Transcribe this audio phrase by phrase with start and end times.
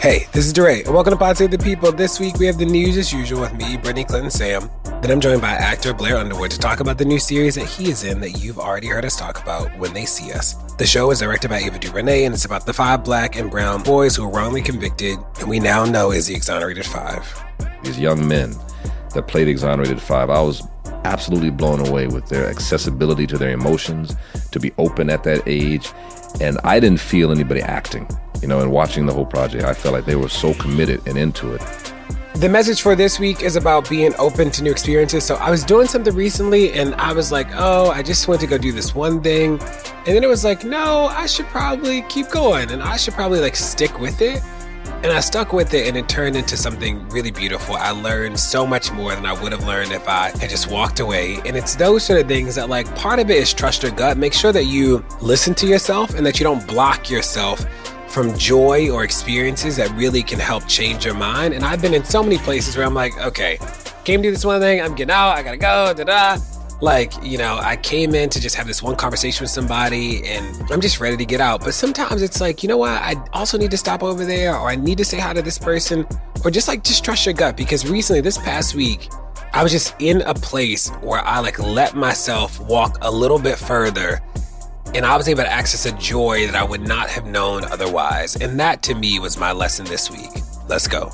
[0.00, 1.92] Hey, this is DeRay, and welcome to Pod Save the People.
[1.92, 4.70] This week we have the news as usual with me, Brittany Clinton Sam.
[5.02, 7.90] Then I'm joined by actor Blair Underwood to talk about the new series that he
[7.90, 10.54] is in that you've already heard us talk about, When They See Us.
[10.78, 13.82] The show is directed by Ava DuVernay, and it's about the five black and brown
[13.82, 17.44] boys who were wrongly convicted, and we now know is the exonerated five.
[17.84, 18.54] These young men
[19.12, 20.66] that played exonerated five, I was
[21.04, 24.16] absolutely blown away with their accessibility to their emotions,
[24.50, 25.92] to be open at that age,
[26.40, 28.08] and I didn't feel anybody acting.
[28.42, 31.18] You know, and watching the whole project, I felt like they were so committed and
[31.18, 31.60] into it.
[32.34, 35.24] The message for this week is about being open to new experiences.
[35.24, 38.46] So I was doing something recently and I was like, oh, I just went to
[38.46, 39.60] go do this one thing.
[39.60, 43.40] And then it was like, no, I should probably keep going and I should probably
[43.40, 44.42] like stick with it.
[45.02, 47.74] And I stuck with it and it turned into something really beautiful.
[47.76, 51.00] I learned so much more than I would have learned if I had just walked
[51.00, 51.40] away.
[51.44, 54.18] And it's those sort of things that, like, part of it is trust your gut.
[54.18, 57.64] Make sure that you listen to yourself and that you don't block yourself
[58.10, 61.54] from joy or experiences that really can help change your mind.
[61.54, 63.58] And I've been in so many places where I'm like, okay,
[64.04, 66.42] came to do this one thing, I'm getting out, I gotta go, da da.
[66.80, 70.72] Like, you know, I came in to just have this one conversation with somebody and
[70.72, 71.60] I'm just ready to get out.
[71.60, 72.92] But sometimes it's like, you know what?
[72.92, 75.58] I also need to stop over there or I need to say hi to this
[75.58, 76.06] person
[76.42, 77.54] or just like, just trust your gut.
[77.54, 79.10] Because recently, this past week,
[79.52, 83.58] I was just in a place where I like let myself walk a little bit
[83.58, 84.20] further
[84.94, 88.36] and I was able to access a joy that I would not have known otherwise.
[88.36, 90.30] And that to me was my lesson this week.
[90.68, 91.10] Let's go.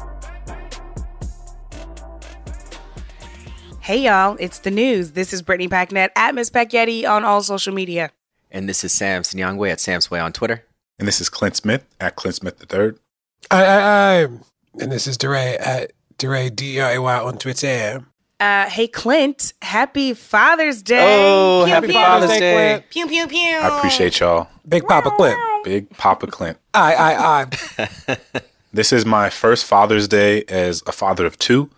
[3.81, 5.13] Hey y'all, it's the news.
[5.13, 8.11] This is Brittany Packnett at Miss Packyetti on all social media.
[8.51, 10.65] And this is Sam Sinyangwe at Sam's Way on Twitter.
[10.99, 12.93] And this is Clint Smith at Clint Smith III.
[13.51, 14.29] I, I, I,
[14.81, 18.05] and this is DeRay at DeRay D-R-A-Y on Twitter.
[18.39, 21.25] Uh, hey Clint, happy Father's Day.
[21.27, 21.95] Oh, pew, happy pew.
[21.95, 22.85] Father's Day.
[22.91, 23.57] Pew, pew, pew.
[23.57, 24.49] I appreciate y'all.
[24.69, 25.39] Big Papa Clint.
[25.65, 26.59] Big Papa Clint.
[26.75, 28.19] I, I, I.
[28.75, 31.71] this is my first Father's Day as a father of two.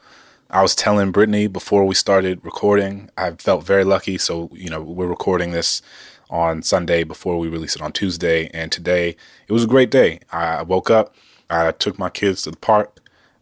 [0.50, 4.18] I was telling Brittany before we started recording, I felt very lucky.
[4.18, 5.80] So, you know, we're recording this
[6.28, 8.50] on Sunday before we release it on Tuesday.
[8.52, 9.14] And today,
[9.46, 10.20] it was a great day.
[10.32, 11.14] I woke up,
[11.48, 12.98] I took my kids to the park,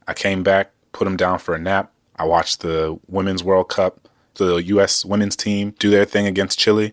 [0.06, 1.92] I came back, put them down for a nap.
[2.16, 5.04] I watched the Women's World Cup, the U.S.
[5.04, 6.92] women's team do their thing against Chile.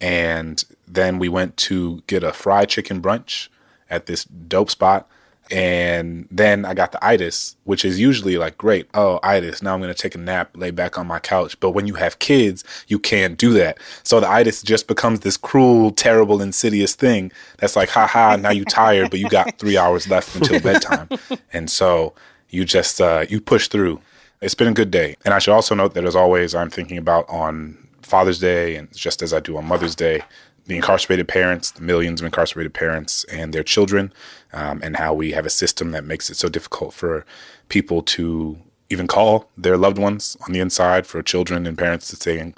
[0.00, 3.48] And then we went to get a fried chicken brunch
[3.88, 5.08] at this dope spot.
[5.50, 9.62] And then I got the itis, which is usually like, great, oh, itis.
[9.62, 11.58] Now I'm going to take a nap, lay back on my couch.
[11.58, 13.78] But when you have kids, you can't do that.
[14.04, 18.64] So the itis just becomes this cruel, terrible, insidious thing that's like, haha, now you're
[18.64, 21.08] tired, but you got three hours left until bedtime.
[21.52, 22.14] And so
[22.50, 24.00] you just, uh, you push through
[24.40, 25.16] it's been a good day.
[25.24, 28.94] And I should also note that, as always, I'm thinking about on Father's Day and
[28.96, 30.22] just as I do on Mother's Day,
[30.66, 34.12] the incarcerated parents, the millions of incarcerated parents and their children,
[34.52, 37.24] um, and how we have a system that makes it so difficult for
[37.68, 38.58] people to
[38.88, 42.54] even call their loved ones on the inside, for children and parents to stay in,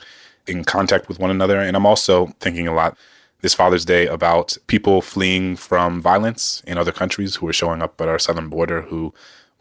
[0.46, 1.60] in contact with one another.
[1.60, 2.96] And I'm also thinking a lot
[3.40, 8.00] this Father's Day about people fleeing from violence in other countries who are showing up
[8.00, 9.12] at our southern border who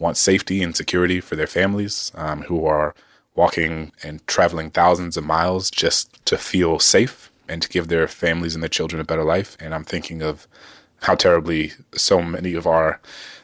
[0.02, 2.96] want safety and security for their families, um, who are
[3.36, 8.56] walking and traveling thousands of miles just to feel safe and to give their families
[8.56, 9.56] and their children a better life.
[9.60, 10.48] And I'm thinking of
[11.04, 13.00] how terribly so many of our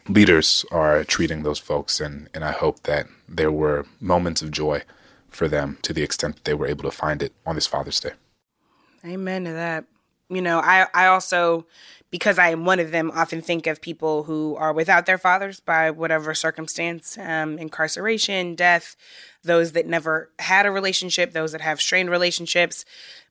[0.10, 2.00] leaders are treating those folks.
[2.02, 4.84] And, and I hope that there were moments of joy
[5.30, 8.00] for them to the extent that they were able to find it on this Father's
[8.00, 8.14] Day.
[9.06, 9.86] Amen to that.
[10.30, 11.66] You know, I, I also
[12.10, 15.60] because I am one of them, often think of people who are without their fathers
[15.60, 18.96] by whatever circumstance, um, incarceration, death,
[19.44, 22.86] those that never had a relationship, those that have strained relationships.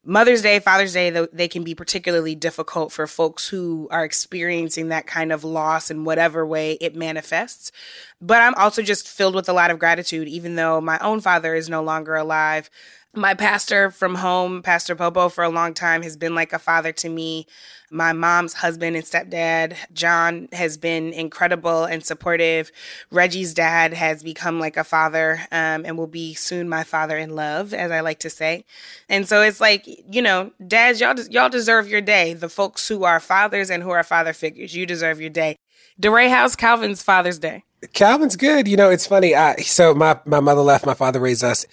[0.05, 5.07] Mother's Day, Father's Day, they can be particularly difficult for folks who are experiencing that
[5.07, 7.73] kind of loss in whatever way it manifests.
[8.21, 11.55] But I'm also just filled with a lot of gratitude, even though my own father
[11.55, 12.71] is no longer alive.
[13.17, 16.93] My pastor from home, Pastor Popo, for a long time has been like a father
[16.93, 17.47] to me.
[17.91, 22.71] My mom's husband and stepdad, John, has been incredible and supportive.
[23.11, 27.35] Reggie's dad has become like a father um, and will be soon my father in
[27.35, 28.65] love, as I like to say.
[29.09, 32.35] And so it's like, you know, dads, y'all, y'all deserve your day.
[32.35, 35.57] The folks who are fathers and who are father figures, you deserve your day.
[35.99, 37.63] DeRay, how's Calvin's Father's Day?
[37.95, 38.69] Calvin's good.
[38.69, 39.35] You know, it's funny.
[39.35, 41.65] I, so my, my mother left, my father raised us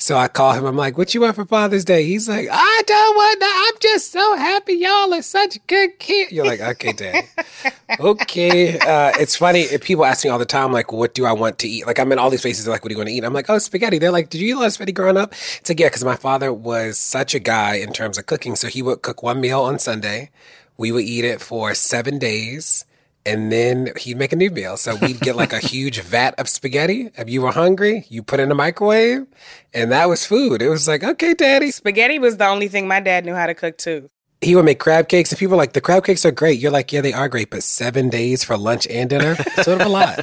[0.00, 0.64] so I call him.
[0.64, 3.40] I'm like, "What you want for Father's Day?" He's like, "I don't want.
[3.40, 3.68] That.
[3.68, 7.24] I'm just so happy y'all are such good kids." You're like, "Okay, Dad.
[8.00, 9.66] okay." Uh, it's funny.
[9.78, 12.10] People ask me all the time, like, "What do I want to eat?" Like, I'm
[12.12, 12.64] in all these places.
[12.64, 14.40] They're like, "What do you want to eat?" I'm like, "Oh, spaghetti." They're like, "Did
[14.40, 16.98] you eat a lot of spaghetti growing up?" It's like, yeah, because my father was
[16.98, 18.56] such a guy in terms of cooking.
[18.56, 20.30] So he would cook one meal on Sunday.
[20.78, 22.86] We would eat it for seven days
[23.26, 24.76] and then he'd make a new meal.
[24.76, 27.10] So we'd get like a huge vat of spaghetti.
[27.16, 29.26] If you were hungry, you put in the microwave,
[29.74, 30.62] and that was food.
[30.62, 31.70] It was like, okay, daddy.
[31.70, 34.08] Spaghetti was the only thing my dad knew how to cook too.
[34.40, 36.58] He would make crab cakes, and people were like, the crab cakes are great.
[36.58, 39.86] You're like, yeah, they are great, but seven days for lunch and dinner, sort of
[39.86, 40.20] a lot.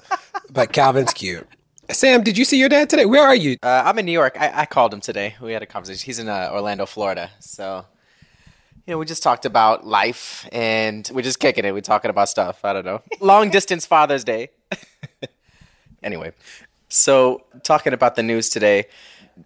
[0.50, 1.46] but Calvin's cute.
[1.90, 3.06] Sam, did you see your dad today?
[3.06, 3.56] Where are you?
[3.62, 4.36] Uh, I'm in New York.
[4.40, 5.36] I, I, called him today.
[5.40, 6.04] We had a conversation.
[6.06, 7.30] He's in uh, Orlando, Florida.
[7.40, 7.84] So
[8.86, 11.72] you know, we just talked about life and we're just kicking it.
[11.72, 12.64] We're talking about stuff.
[12.64, 13.02] I don't know.
[13.20, 14.50] Long distance Father's Day.
[16.02, 16.32] anyway,
[16.88, 18.86] so talking about the news today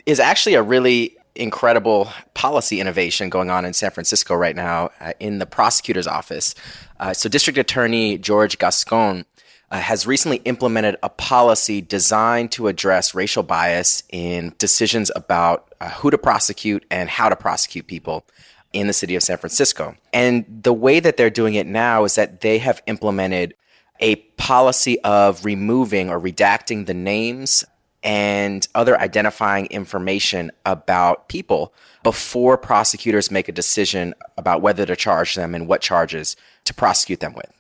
[0.07, 5.13] is actually a really incredible policy innovation going on in San Francisco right now uh,
[5.21, 6.55] in the prosecutor's office.
[6.99, 9.27] Uh, so, District Attorney George Gascon
[9.71, 15.91] uh, has recently implemented a policy designed to address racial bias in decisions about uh,
[15.91, 18.25] who to prosecute and how to prosecute people
[18.73, 19.97] in the city of San Francisco.
[20.13, 23.55] And the way that they're doing it now is that they have implemented
[24.01, 27.65] a policy of removing or redacting the names
[28.03, 31.73] and other identifying information about people
[32.03, 37.21] before prosecutors make a decision about whether to charge them and what charges to prosecute
[37.21, 37.56] them with.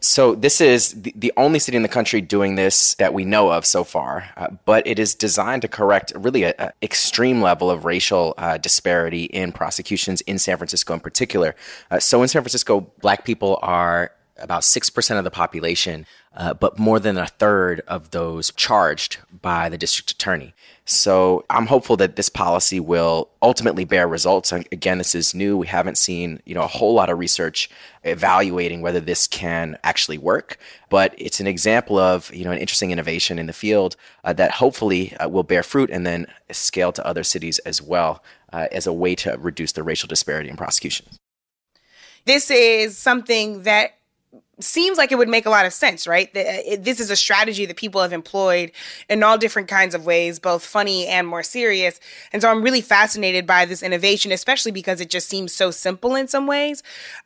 [0.00, 3.66] So this is the, only city in the country doing this that we know of
[3.66, 8.34] so far, uh, but it is designed to correct really an extreme level of racial
[8.38, 11.54] uh, disparity in prosecutions in San Francisco in particular.
[11.90, 16.78] Uh, so in San Francisco, black people are about 6% of the population, uh, but
[16.78, 20.54] more than a third of those charged by the district attorney.
[20.88, 24.52] So I'm hopeful that this policy will ultimately bear results.
[24.52, 25.56] And again, this is new.
[25.56, 27.68] We haven't seen, you know, a whole lot of research
[28.04, 32.92] evaluating whether this can actually work, but it's an example of, you know, an interesting
[32.92, 37.04] innovation in the field uh, that hopefully uh, will bear fruit and then scale to
[37.04, 38.22] other cities as well
[38.52, 41.18] uh, as a way to reduce the racial disparity in prosecutions.
[42.26, 43.96] This is something that
[44.58, 46.34] seems like it would make a lot of sense, right?
[46.34, 48.72] Uh, this is a strategy that people have employed
[49.08, 52.00] in all different kinds of ways, both funny and more serious.
[52.32, 56.14] And so I'm really fascinated by this innovation, especially because it just seems so simple
[56.14, 56.82] in some ways.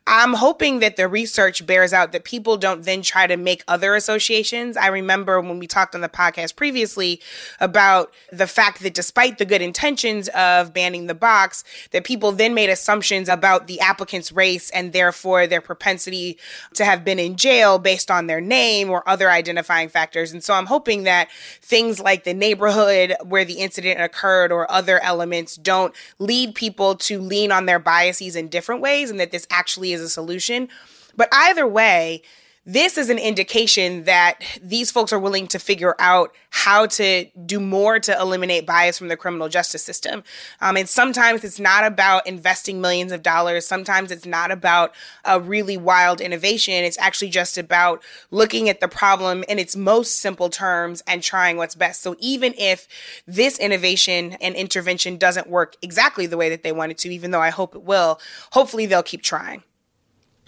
[0.08, 3.94] I'm hoping that the research bears out that people don't then try to make other
[3.94, 4.76] associations.
[4.76, 7.20] I remember when we talked on the podcast previously
[7.60, 11.62] about the fact that despite the good intentions of banning the box,
[11.92, 16.36] that people then made assumptions about the applicant's race and therefore their propensity
[16.74, 20.32] to have been in jail based on their name or other identifying factors.
[20.32, 21.28] And so I'm hoping that
[21.62, 27.20] things like the neighborhood where the incident occurred or other elements don't lead people to
[27.20, 30.68] lean on their biases in different ways and that this actually is a solution.
[31.16, 32.22] But either way,
[32.66, 37.58] this is an indication that these folks are willing to figure out how to do
[37.58, 40.22] more to eliminate bias from the criminal justice system.
[40.60, 43.66] Um, and sometimes it's not about investing millions of dollars.
[43.66, 46.84] Sometimes it's not about a really wild innovation.
[46.84, 51.56] It's actually just about looking at the problem in its most simple terms and trying
[51.56, 52.02] what's best.
[52.02, 52.88] So even if
[53.26, 57.30] this innovation and intervention doesn't work exactly the way that they want it to, even
[57.30, 58.20] though I hope it will,
[58.52, 59.62] hopefully they'll keep trying.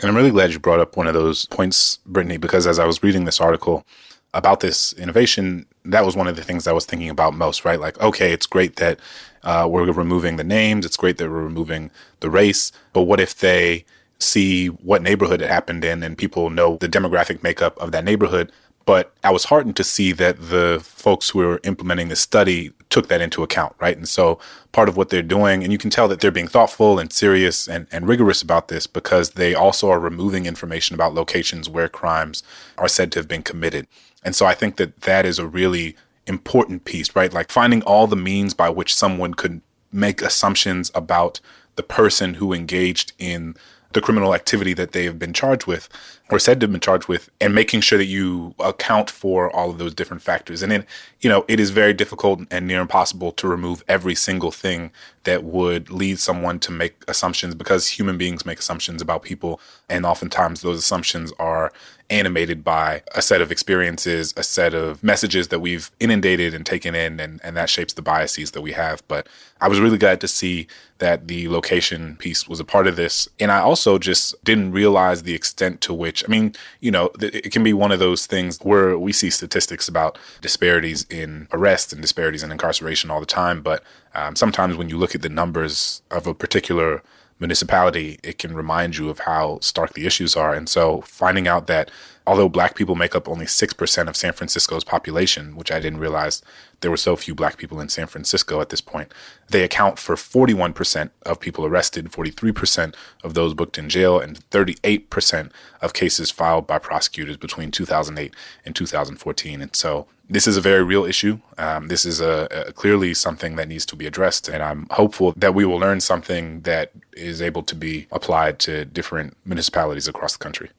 [0.02, 2.86] And I'm really glad you brought up one of those points, Brittany, because as I
[2.86, 3.86] was reading this article
[4.34, 7.78] about this innovation, that was one of the things I was thinking about most, right?
[7.78, 8.98] Like, okay, it's great that
[9.44, 13.38] uh, we're removing the names, it's great that we're removing the race, but what if
[13.38, 13.84] they
[14.18, 18.50] see what neighborhood it happened in and people know the demographic makeup of that neighborhood?
[18.84, 23.08] But I was heartened to see that the folks who were implementing this study took
[23.08, 23.96] that into account, right?
[23.96, 24.38] And so
[24.72, 27.68] part of what they're doing, and you can tell that they're being thoughtful and serious
[27.68, 32.42] and, and rigorous about this because they also are removing information about locations where crimes
[32.76, 33.86] are said to have been committed.
[34.24, 35.96] And so I think that that is a really
[36.26, 37.32] important piece, right?
[37.32, 39.60] Like finding all the means by which someone could
[39.92, 41.40] make assumptions about
[41.76, 43.56] the person who engaged in
[43.92, 45.88] the criminal activity that they have been charged with
[46.30, 49.70] or said to have been charged with and making sure that you account for all
[49.70, 50.62] of those different factors.
[50.62, 50.86] And then,
[51.20, 54.90] you know, it is very difficult and near impossible to remove every single thing
[55.24, 59.60] that would lead someone to make assumptions because human beings make assumptions about people.
[59.88, 61.72] And oftentimes those assumptions are
[62.12, 66.94] animated by a set of experiences, a set of messages that we've inundated and taken
[66.94, 69.02] in, and, and that shapes the biases that we have.
[69.08, 69.26] But
[69.60, 70.66] I was really glad to see
[70.98, 73.28] that the location piece was a part of this.
[73.40, 77.50] And I also just didn't realize the extent to which, I mean, you know, it
[77.50, 82.02] can be one of those things where we see statistics about disparities in arrests and
[82.02, 83.62] disparities in incarceration all the time.
[83.62, 83.82] But
[84.14, 87.02] um, sometimes when you look at the numbers of a particular
[87.42, 90.54] municipality, it can remind you of how stark the issues are.
[90.54, 91.90] And so finding out that
[92.26, 96.40] although black people make up only 6% of San Francisco's population, which I didn't realize
[96.80, 99.12] there were so few black people in San Francisco at this point,
[99.48, 102.94] they account for 41% of people arrested, 43%
[103.24, 108.34] of those booked in jail, and 38% of cases filed by prosecutors between 2008
[108.64, 109.60] and 2014.
[109.60, 111.38] And so this is a very real issue.
[111.58, 115.34] Um, this is a, a, clearly something that needs to be addressed, and I'm hopeful
[115.36, 120.32] that we will learn something that is able to be applied to different municipalities across
[120.32, 120.70] the country.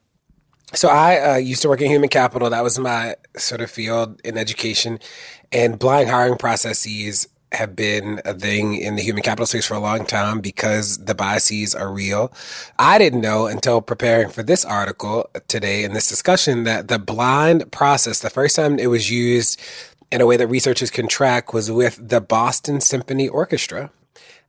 [0.74, 2.50] So I uh, used to work in human capital.
[2.50, 5.00] That was my sort of field in education,
[5.52, 9.80] and blind hiring processes have been a thing in the human capital space for a
[9.80, 12.34] long time because the biases are real.
[12.80, 17.72] I didn't know until preparing for this article today in this discussion that the blind
[17.72, 19.60] process, the first time it was used
[20.12, 23.92] in a way that researchers can track was with the Boston Symphony Orchestra.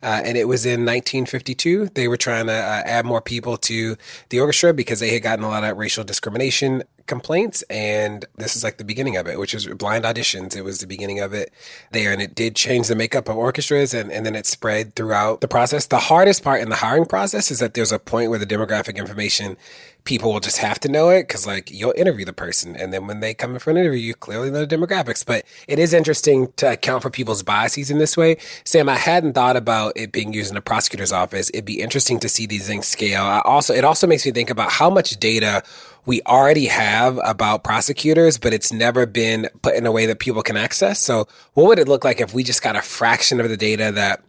[0.04, 1.88] Uh, and it was in 1952.
[1.94, 3.96] They were trying to uh, add more people to
[4.28, 7.62] the orchestra because they had gotten a lot of racial discrimination complaints.
[7.70, 10.54] And this is like the beginning of it, which was blind auditions.
[10.54, 11.52] It was the beginning of it
[11.90, 12.12] there.
[12.12, 15.48] And it did change the makeup of orchestras and, and then it spread throughout the
[15.48, 15.86] process.
[15.86, 18.96] The hardest part in the hiring process is that there's a point where the demographic
[18.96, 19.56] information
[20.04, 23.06] people will just have to know it because like you'll interview the person and then
[23.06, 25.94] when they come in for an interview you clearly know the demographics but it is
[25.94, 30.12] interesting to account for people's biases in this way sam i hadn't thought about it
[30.12, 33.40] being used in a prosecutor's office it'd be interesting to see these things scale I
[33.44, 35.62] also it also makes me think about how much data
[36.06, 40.42] we already have about prosecutors, but it's never been put in a way that people
[40.42, 41.00] can access.
[41.00, 43.90] So what would it look like if we just got a fraction of the data
[43.92, 44.22] that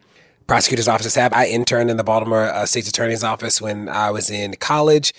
[0.48, 1.34] prosecutors' offices have?
[1.34, 5.14] I interned in the Baltimore uh, State's Attorney's Office when I was in college.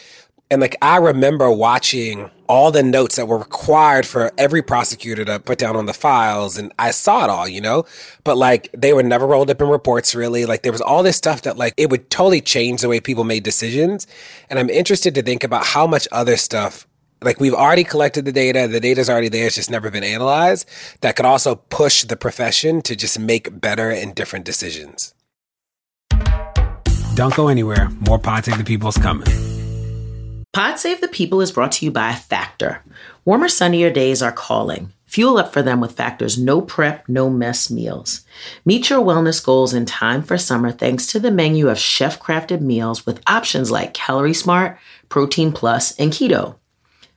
[0.50, 5.40] And like I remember watching all the notes that were required for every prosecutor to
[5.40, 7.84] put down on the files and I saw it all, you know?
[8.22, 10.46] But like they were never rolled up in reports really.
[10.46, 13.24] Like there was all this stuff that like it would totally change the way people
[13.24, 14.06] made decisions.
[14.48, 16.86] And I'm interested to think about how much other stuff
[17.22, 20.68] like we've already collected the data, the data's already there, it's just never been analyzed.
[21.00, 25.14] That could also push the profession to just make better and different decisions.
[27.14, 27.88] Don't go anywhere.
[28.00, 29.55] More Pod Save the People's coming.
[30.56, 32.82] Pod Save the People is brought to you by Factor.
[33.26, 34.90] Warmer, sunnier days are calling.
[35.04, 38.25] Fuel up for them with Factor's no prep, no mess meals.
[38.64, 42.62] Meet your wellness goals in time for summer thanks to the menu of chef crafted
[42.62, 44.78] meals with options like Calorie Smart,
[45.10, 46.54] Protein Plus, and Keto.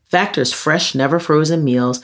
[0.03, 2.03] Factor's fresh, never frozen meals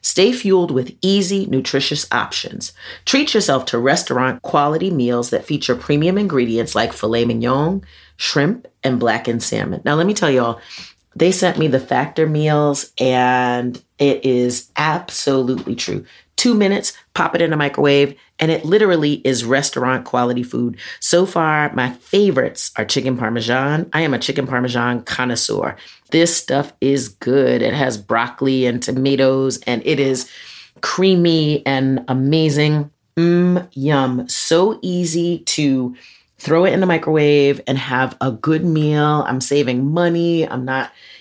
[0.00, 2.72] Stay fueled with easy, nutritious options.
[3.04, 7.82] Treat yourself to restaurant quality meals that feature premium ingredients like filet mignon,
[8.16, 9.82] shrimp, and blackened salmon.
[9.84, 10.60] Now, let me tell y'all,
[11.16, 16.04] they sent me the factor meals, and it is absolutely true.
[16.38, 20.76] Two minutes, pop it in a microwave, and it literally is restaurant quality food.
[21.00, 23.90] So far, my favorites are chicken parmesan.
[23.92, 25.76] I am a chicken parmesan connoisseur.
[26.12, 27.60] This stuff is good.
[27.60, 30.30] It has broccoli and tomatoes, and it is
[30.80, 32.92] creamy and amazing.
[33.16, 34.28] Mmm, yum.
[34.28, 35.96] So easy to
[36.38, 39.24] throw it in the microwave and have a good meal.
[39.26, 40.48] I'm saving money.
[40.48, 40.92] I'm not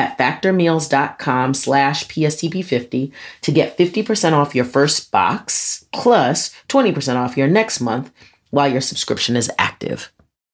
[0.00, 7.48] at factormeals.com slash PSTP50 to get 50% off your first box plus 20% off your
[7.48, 8.10] next month
[8.50, 10.10] while your subscription is active.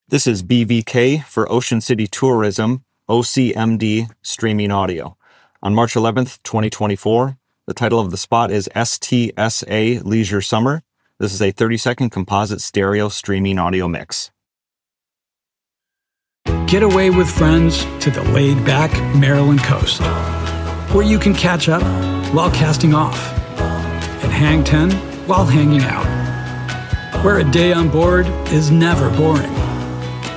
[0.09, 5.17] This is BVK for Ocean City Tourism, OCMD Streaming Audio.
[5.63, 10.83] On March 11th, 2024, the title of the spot is STSA Leisure Summer.
[11.19, 14.31] This is a 30 second composite stereo streaming audio mix.
[16.67, 20.01] Get away with friends to the laid back Maryland coast,
[20.93, 21.81] where you can catch up
[22.35, 23.17] while casting off,
[24.25, 24.91] and hang 10
[25.29, 26.05] while hanging out,
[27.25, 29.55] where a day on board is never boring,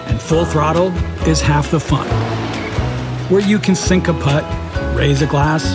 [0.05, 0.91] and full throttle
[1.27, 2.07] is half the fun,
[3.31, 4.43] where you can sink a putt,
[4.95, 5.65] raise a glass,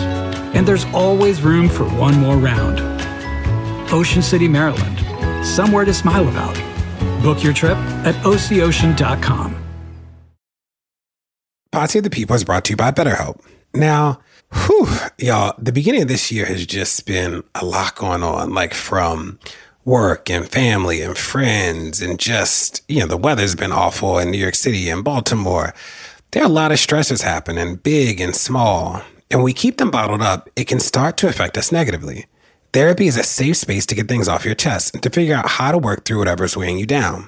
[0.55, 2.79] and there's always room for one more round.
[3.91, 6.55] Ocean City, Maryland, somewhere to smile about.
[7.21, 9.64] Book your trip at OCOcean.com.
[11.75, 13.41] Pod Save the People is brought to you by BetterHelp.
[13.73, 14.21] Now,
[14.53, 18.73] whew, y'all, the beginning of this year has just been a lot going on, like
[18.73, 19.39] from
[19.83, 24.37] work and family and friends, and just, you know, the weather's been awful in New
[24.37, 25.73] York City and Baltimore.
[26.31, 29.01] There are a lot of stresses happening, big and small.
[29.29, 32.25] And we keep them bottled up, it can start to affect us negatively.
[32.71, 35.49] Therapy is a safe space to get things off your chest and to figure out
[35.49, 37.27] how to work through whatever's weighing you down.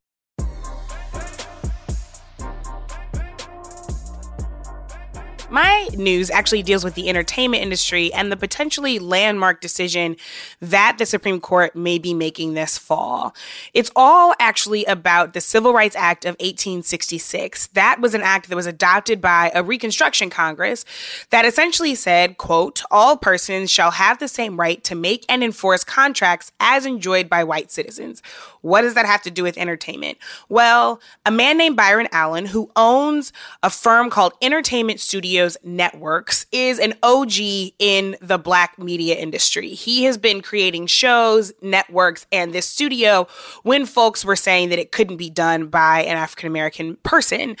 [5.51, 10.15] My news actually deals with the entertainment industry and the potentially landmark decision
[10.61, 13.35] that the Supreme Court may be making this fall.
[13.73, 17.67] It's all actually about the Civil Rights Act of 1866.
[17.67, 20.85] That was an act that was adopted by a Reconstruction Congress
[21.31, 25.83] that essentially said, quote, all persons shall have the same right to make and enforce
[25.83, 28.23] contracts as enjoyed by white citizens.
[28.61, 30.17] What does that have to do with entertainment?
[30.49, 36.79] Well, a man named Byron Allen, who owns a firm called Entertainment Studios Networks, is
[36.79, 37.33] an OG
[37.79, 39.69] in the black media industry.
[39.69, 43.27] He has been creating shows, networks, and this studio
[43.63, 47.57] when folks were saying that it couldn't be done by an African American person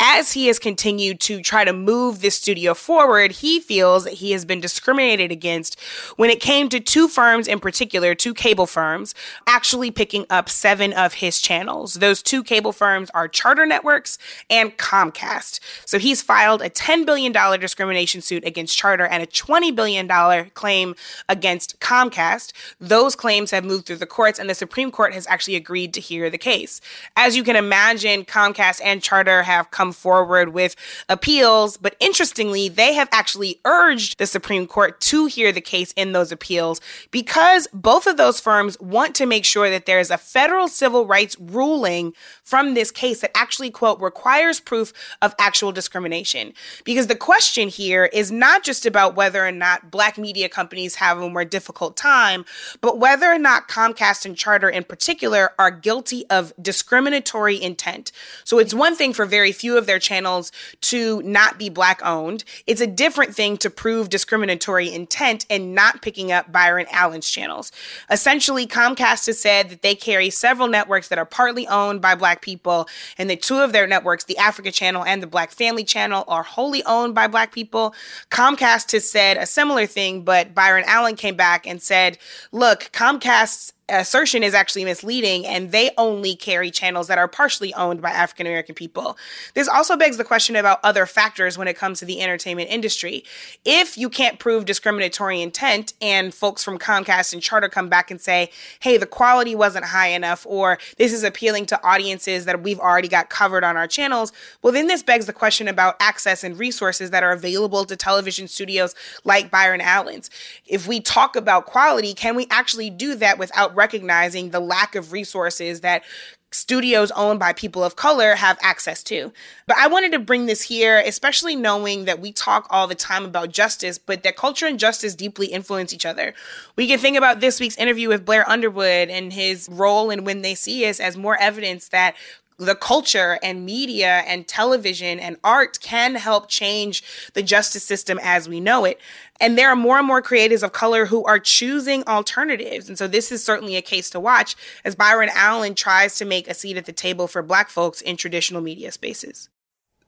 [0.00, 4.30] as he has continued to try to move this studio forward, he feels that he
[4.30, 5.78] has been discriminated against
[6.16, 9.14] when it came to two firms in particular, two cable firms,
[9.46, 11.94] actually picking up seven of his channels.
[11.94, 15.58] Those two cable firms are Charter Networks and Comcast.
[15.84, 20.08] So he's filed a $10 billion discrimination suit against Charter and a $20 billion
[20.50, 20.94] claim
[21.28, 22.52] against Comcast.
[22.80, 26.00] Those claims have moved through the courts, and the Supreme Court has actually agreed to
[26.00, 26.80] hear the case.
[27.16, 30.76] As you can imagine, Comcast and Charter have come come forward with
[31.08, 31.76] appeals.
[31.78, 36.30] But interestingly, they have actually urged the Supreme Court to hear the case in those
[36.30, 40.68] appeals because both of those firms want to make sure that there is a federal
[40.68, 42.12] civil rights ruling
[42.48, 46.54] from this case that actually, quote, requires proof of actual discrimination.
[46.82, 51.18] Because the question here is not just about whether or not black media companies have
[51.18, 52.46] a more difficult time,
[52.80, 58.12] but whether or not Comcast and Charter in particular are guilty of discriminatory intent.
[58.44, 60.50] So it's one thing for very few of their channels
[60.82, 62.44] to not be black owned.
[62.66, 67.70] It's a different thing to prove discriminatory intent and not picking up Byron Allen's channels.
[68.10, 72.37] Essentially, Comcast has said that they carry several networks that are partly owned by black
[72.40, 76.24] people, and the two of their networks, the Africa Channel and the Black Family Channel,
[76.28, 77.94] are wholly owned by black people.
[78.30, 82.18] Comcast has said a similar thing, but Byron Allen came back and said,
[82.52, 88.02] look, Comcast's assertion is actually misleading and they only carry channels that are partially owned
[88.02, 89.16] by African American people.
[89.54, 93.24] This also begs the question about other factors when it comes to the entertainment industry.
[93.64, 98.20] If you can't prove discriminatory intent and folks from Comcast and Charter come back and
[98.20, 102.80] say, hey, the quality wasn't high enough or this is appealing to audiences that we've
[102.80, 106.58] already got covered on our channels, well, then this begs the question about access and
[106.58, 110.30] resources that are available to television studios like Byron Allen's.
[110.66, 115.12] If we talk about quality, can we actually do that without recognizing the lack of
[115.12, 116.02] resources that
[116.50, 119.32] studios owned by people of color have access to.
[119.66, 123.24] But I wanted to bring this here, especially knowing that we talk all the time
[123.24, 126.34] about justice, but that culture and justice deeply influence each other.
[126.76, 130.42] We can think about this week's interview with Blair Underwood and his role in When
[130.42, 132.14] They See Us as more evidence that
[132.58, 137.02] the culture and media and television and art can help change
[137.34, 139.00] the justice system as we know it.
[139.40, 142.88] And there are more and more creators of color who are choosing alternatives.
[142.88, 146.48] And so this is certainly a case to watch as Byron Allen tries to make
[146.48, 149.48] a seat at the table for black folks in traditional media spaces.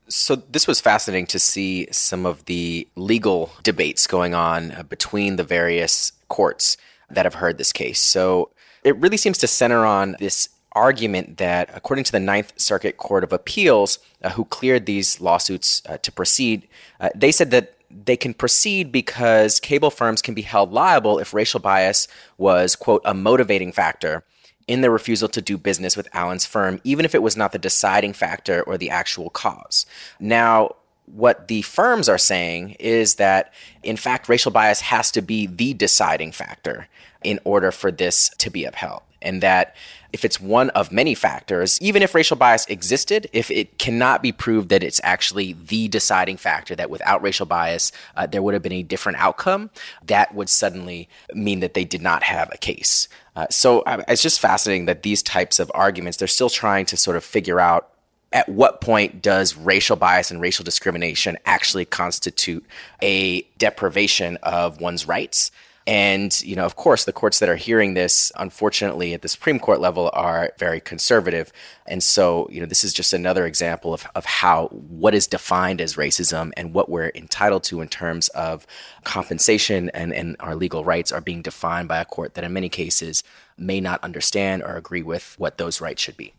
[0.08, 5.36] So, this was fascinating to see some of the legal debates going on uh, between
[5.36, 6.76] the various courts
[7.08, 8.00] that have heard this case.
[8.00, 8.50] So,
[8.82, 13.24] it really seems to center on this argument that, according to the Ninth Circuit Court
[13.24, 16.68] of Appeals, uh, who cleared these lawsuits uh, to proceed,
[17.00, 21.34] uh, they said that they can proceed because cable firms can be held liable if
[21.34, 22.06] racial bias
[22.38, 24.22] was, quote, a motivating factor
[24.68, 27.58] in the refusal to do business with Allen's firm, even if it was not the
[27.58, 29.86] deciding factor or the actual cause.
[30.20, 33.52] Now, what the firms are saying is that,
[33.82, 36.86] in fact, racial bias has to be the deciding factor
[37.24, 39.02] in order for this to be upheld.
[39.22, 39.76] And that
[40.12, 44.32] if it's one of many factors, even if racial bias existed, if it cannot be
[44.32, 48.62] proved that it's actually the deciding factor, that without racial bias, uh, there would have
[48.62, 49.70] been a different outcome,
[50.06, 53.08] that would suddenly mean that they did not have a case.
[53.36, 56.96] Uh, so uh, it's just fascinating that these types of arguments, they're still trying to
[56.96, 57.90] sort of figure out
[58.32, 62.64] at what point does racial bias and racial discrimination actually constitute
[63.02, 65.50] a deprivation of one's rights?
[65.90, 69.58] And, you know, of course, the courts that are hearing this, unfortunately, at the Supreme
[69.58, 71.52] Court level, are very conservative.
[71.88, 75.80] And so, you know, this is just another example of, of how what is defined
[75.80, 78.68] as racism and what we're entitled to in terms of
[79.02, 82.68] compensation and, and our legal rights are being defined by a court that, in many
[82.68, 83.24] cases,
[83.58, 86.32] may not understand or agree with what those rights should be.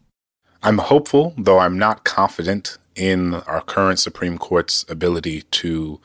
[0.64, 6.00] I'm hopeful, though I'm not confident in our current Supreme Court's ability to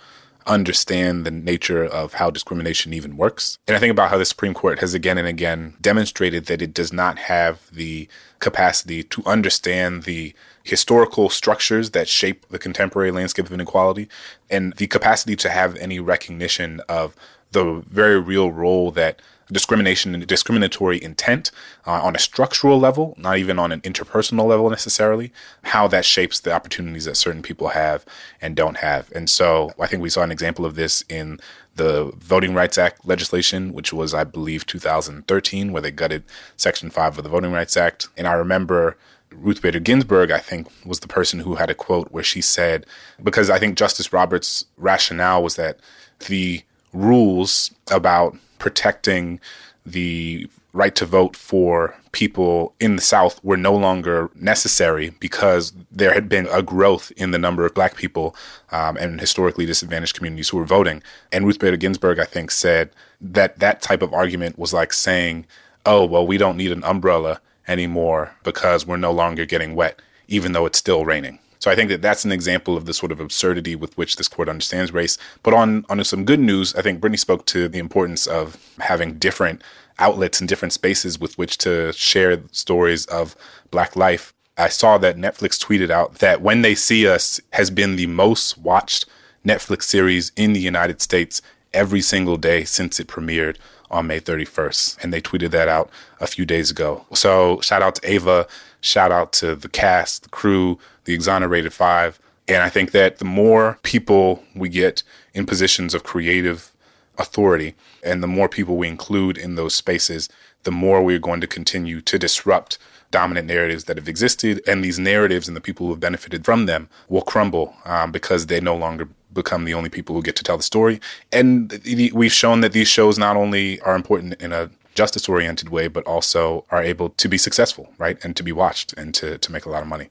[0.46, 3.58] understand the nature of how discrimination even works.
[3.66, 6.72] And I think about how the Supreme Court has again and again demonstrated that it
[6.72, 13.46] does not have the capacity to understand the historical structures that shape the contemporary landscape
[13.46, 14.08] of inequality
[14.50, 17.14] and the capacity to have any recognition of
[17.52, 19.20] the very real role that
[19.52, 21.50] discrimination and discriminatory intent
[21.86, 25.32] uh, on a structural level, not even on an interpersonal level necessarily,
[25.64, 28.04] how that shapes the opportunities that certain people have
[28.40, 29.10] and don't have.
[29.12, 31.38] And so I think we saw an example of this in
[31.76, 36.24] the Voting Rights Act legislation, which was, I believe, 2013, where they gutted
[36.56, 38.08] Section 5 of the Voting Rights Act.
[38.16, 38.96] And I remember
[39.30, 42.86] Ruth Bader Ginsburg, I think, was the person who had a quote where she said,
[43.22, 45.78] because I think Justice Roberts' rationale was that
[46.26, 49.40] the rules about protecting
[49.84, 56.12] the right to vote for people in the South were no longer necessary because there
[56.12, 58.36] had been a growth in the number of black people
[58.70, 61.02] um, and historically disadvantaged communities who were voting.
[61.32, 62.90] And Ruth Bader Ginsburg, I think, said
[63.20, 65.46] that that type of argument was like saying,
[65.86, 70.52] oh, well, we don't need an umbrella anymore because we're no longer getting wet, even
[70.52, 71.38] though it's still raining.
[71.58, 74.28] So I think that that's an example of the sort of absurdity with which this
[74.28, 75.18] court understands race.
[75.42, 79.18] But on on some good news, I think Brittany spoke to the importance of having
[79.18, 79.62] different
[79.98, 83.34] outlets and different spaces with which to share stories of
[83.70, 84.32] Black life.
[84.58, 88.58] I saw that Netflix tweeted out that When They See Us has been the most
[88.58, 89.04] watched
[89.44, 91.42] Netflix series in the United States
[91.72, 93.56] every single day since it premiered
[93.90, 95.02] on May 31st.
[95.02, 95.90] And they tweeted that out
[96.20, 97.04] a few days ago.
[97.12, 98.46] So shout out to Ava,
[98.86, 102.18] shout out to the cast, the crew, the exonerated five.
[102.48, 105.02] And I think that the more people we get
[105.34, 106.72] in positions of creative
[107.18, 110.28] authority and the more people we include in those spaces,
[110.62, 112.78] the more we're going to continue to disrupt
[113.10, 114.62] dominant narratives that have existed.
[114.66, 118.46] And these narratives and the people who have benefited from them will crumble um, because
[118.46, 121.00] they no longer become the only people who get to tell the story.
[121.32, 121.80] And
[122.12, 126.04] we've shown that these shows not only are important in a justice oriented way, but
[126.04, 128.18] also are able to be successful, right?
[128.24, 130.08] And to be watched and to, to make a lot of money.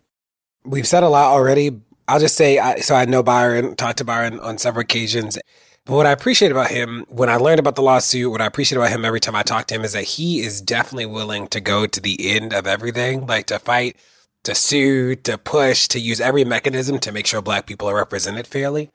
[0.64, 1.82] We've said a lot already.
[2.08, 5.38] I'll just say, I, so I know Byron, talked to Byron on several occasions.
[5.86, 8.78] But what I appreciate about him, when I learned about the lawsuit, what I appreciate
[8.78, 11.60] about him every time I talk to him is that he is definitely willing to
[11.60, 13.98] go to the end of everything, like to fight,
[14.44, 18.48] to sue, to push, to use every mechanism to make sure black people are represented
[18.48, 18.90] fairly.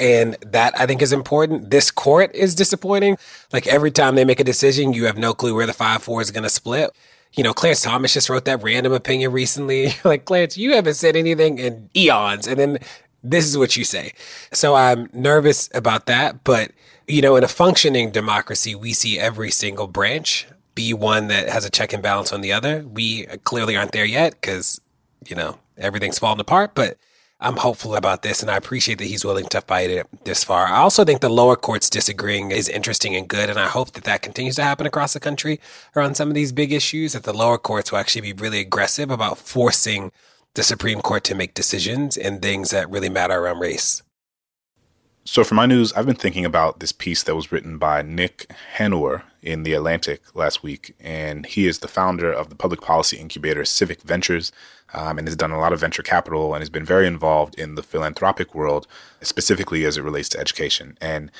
[0.00, 1.70] And that I think is important.
[1.70, 3.18] This court is disappointing.
[3.52, 6.22] Like every time they make a decision, you have no clue where the 5 4
[6.22, 6.90] is going to split
[7.34, 9.92] you know, Clarence Thomas just wrote that random opinion recently.
[10.04, 12.46] like, Clarence, you haven't said anything in eons.
[12.46, 12.78] And then
[13.22, 14.12] this is what you say.
[14.52, 16.42] So I'm nervous about that.
[16.44, 16.72] But,
[17.06, 21.64] you know, in a functioning democracy, we see every single branch be one that has
[21.64, 22.84] a check and balance on the other.
[22.86, 24.80] We clearly aren't there yet because,
[25.26, 26.74] you know, everything's falling apart.
[26.74, 26.96] But
[27.42, 30.66] I'm hopeful about this and I appreciate that he's willing to fight it this far.
[30.66, 33.48] I also think the lower courts disagreeing is interesting and good.
[33.48, 35.58] And I hope that that continues to happen across the country
[35.96, 39.10] around some of these big issues, that the lower courts will actually be really aggressive
[39.10, 40.12] about forcing
[40.54, 44.02] the Supreme Court to make decisions in things that really matter around race.
[45.24, 48.50] So, for my news, I've been thinking about this piece that was written by Nick
[48.76, 50.94] Hanauer in The Atlantic last week.
[51.00, 54.52] And he is the founder of the public policy incubator Civic Ventures
[54.94, 57.74] um, and has done a lot of venture capital and has been very involved in
[57.74, 58.86] the philanthropic world,
[59.22, 60.96] specifically as it relates to education.
[61.00, 61.30] And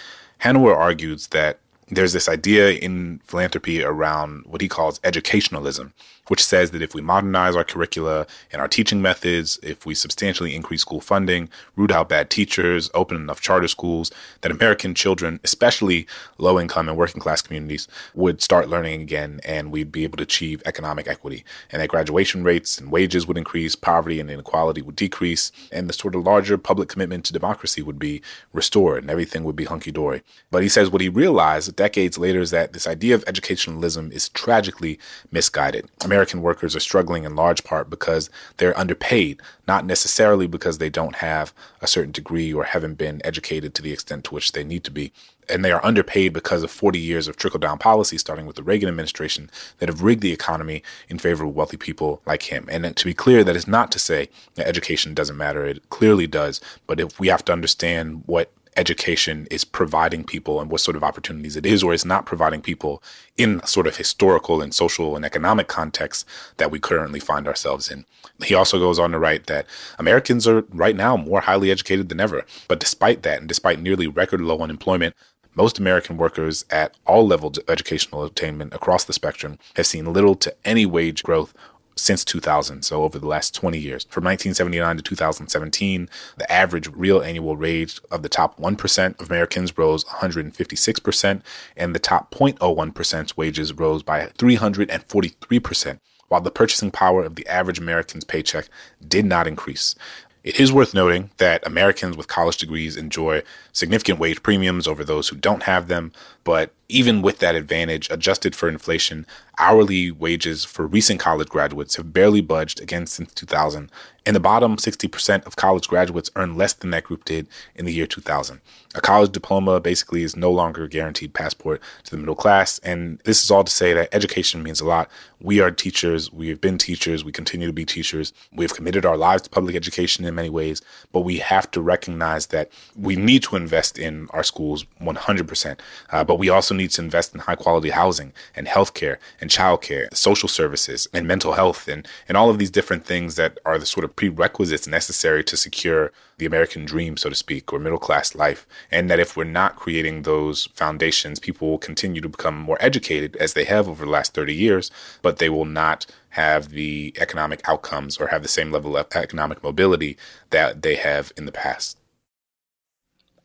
[0.42, 1.58] Hanauer argues that
[1.88, 5.92] there's this idea in philanthropy around what he calls educationalism,
[6.30, 10.54] which says that if we modernize our curricula and our teaching methods, if we substantially
[10.54, 14.12] increase school funding, root out bad teachers, open enough charter schools,
[14.42, 16.06] that American children, especially
[16.38, 20.22] low income and working class communities, would start learning again and we'd be able to
[20.22, 21.44] achieve economic equity.
[21.72, 25.92] And that graduation rates and wages would increase, poverty and inequality would decrease, and the
[25.92, 29.90] sort of larger public commitment to democracy would be restored and everything would be hunky
[29.90, 30.22] dory.
[30.52, 34.28] But he says what he realized decades later is that this idea of educationalism is
[34.28, 35.00] tragically
[35.32, 35.90] misguided.
[36.20, 38.28] American workers are struggling in large part because
[38.58, 43.74] they're underpaid, not necessarily because they don't have a certain degree or haven't been educated
[43.74, 45.14] to the extent to which they need to be.
[45.48, 48.62] And they are underpaid because of 40 years of trickle down policy, starting with the
[48.62, 52.68] Reagan administration, that have rigged the economy in favor of wealthy people like him.
[52.70, 55.64] And to be clear, that is not to say that education doesn't matter.
[55.64, 56.60] It clearly does.
[56.86, 61.04] But if we have to understand what education is providing people and what sort of
[61.04, 63.02] opportunities it is or is not providing people
[63.36, 68.04] in sort of historical and social and economic context that we currently find ourselves in.
[68.44, 69.66] He also goes on to write that
[69.98, 72.44] Americans are right now more highly educated than ever.
[72.68, 75.14] But despite that, and despite nearly record low unemployment,
[75.54, 80.36] most American workers at all levels of educational attainment across the spectrum have seen little
[80.36, 81.52] to any wage growth
[81.96, 84.04] since 2000, so over the last 20 years.
[84.04, 89.76] From 1979 to 2017, the average real annual wage of the top 1% of Americans
[89.76, 91.42] rose 156%,
[91.76, 95.98] and the top 0.01% wages rose by 343%,
[96.28, 98.68] while the purchasing power of the average American's paycheck
[99.06, 99.94] did not increase.
[100.42, 105.28] It is worth noting that Americans with college degrees enjoy significant wage premiums over those
[105.28, 106.12] who don't have them,
[106.44, 109.26] but even with that advantage, adjusted for inflation,
[109.58, 113.90] hourly wages for recent college graduates have barely budged again since 2000.
[114.26, 117.92] And the bottom 60% of college graduates earn less than that group did in the
[117.92, 118.60] year 2000.
[118.94, 122.78] A college diploma basically is no longer a guaranteed passport to the middle class.
[122.80, 125.08] And this is all to say that education means a lot.
[125.40, 126.30] We are teachers.
[126.32, 127.24] We have been teachers.
[127.24, 128.32] We continue to be teachers.
[128.52, 132.46] We've committed our lives to public education in many ways, but we have to recognize
[132.48, 135.78] that we need to invest in our schools 100%.
[136.10, 140.14] Uh, but we also need to invest in high quality housing and healthcare and childcare,
[140.14, 143.86] social services and mental health and, and all of these different things that are the
[143.86, 148.34] sort of prerequisites necessary to secure the American dream, so to speak, or middle class
[148.34, 148.66] life.
[148.90, 153.36] And that if we're not creating those foundations, people will continue to become more educated
[153.36, 154.90] as they have over the last 30 years,
[155.22, 159.62] but they will not have the economic outcomes or have the same level of economic
[159.62, 160.16] mobility
[160.50, 161.99] that they have in the past.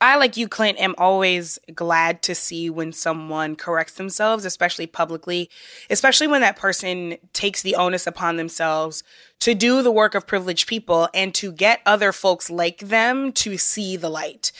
[0.05, 5.49] I, like you, Clint, am always glad to see when someone corrects themselves, especially publicly,
[5.89, 9.01] especially when that person takes the onus upon themselves
[9.39, 13.57] to do the work of privileged people and to get other folks like them to
[13.57, 14.51] see the light.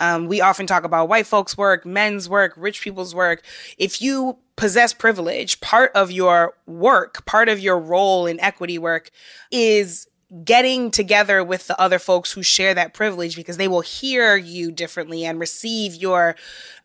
[0.00, 3.44] Um, we often talk about white folks' work, men's work, rich people's work.
[3.76, 9.10] If you possess privilege, part of your work, part of your role in equity work
[9.50, 10.08] is
[10.42, 14.72] getting together with the other folks who share that privilege because they will hear you
[14.72, 16.34] differently and receive your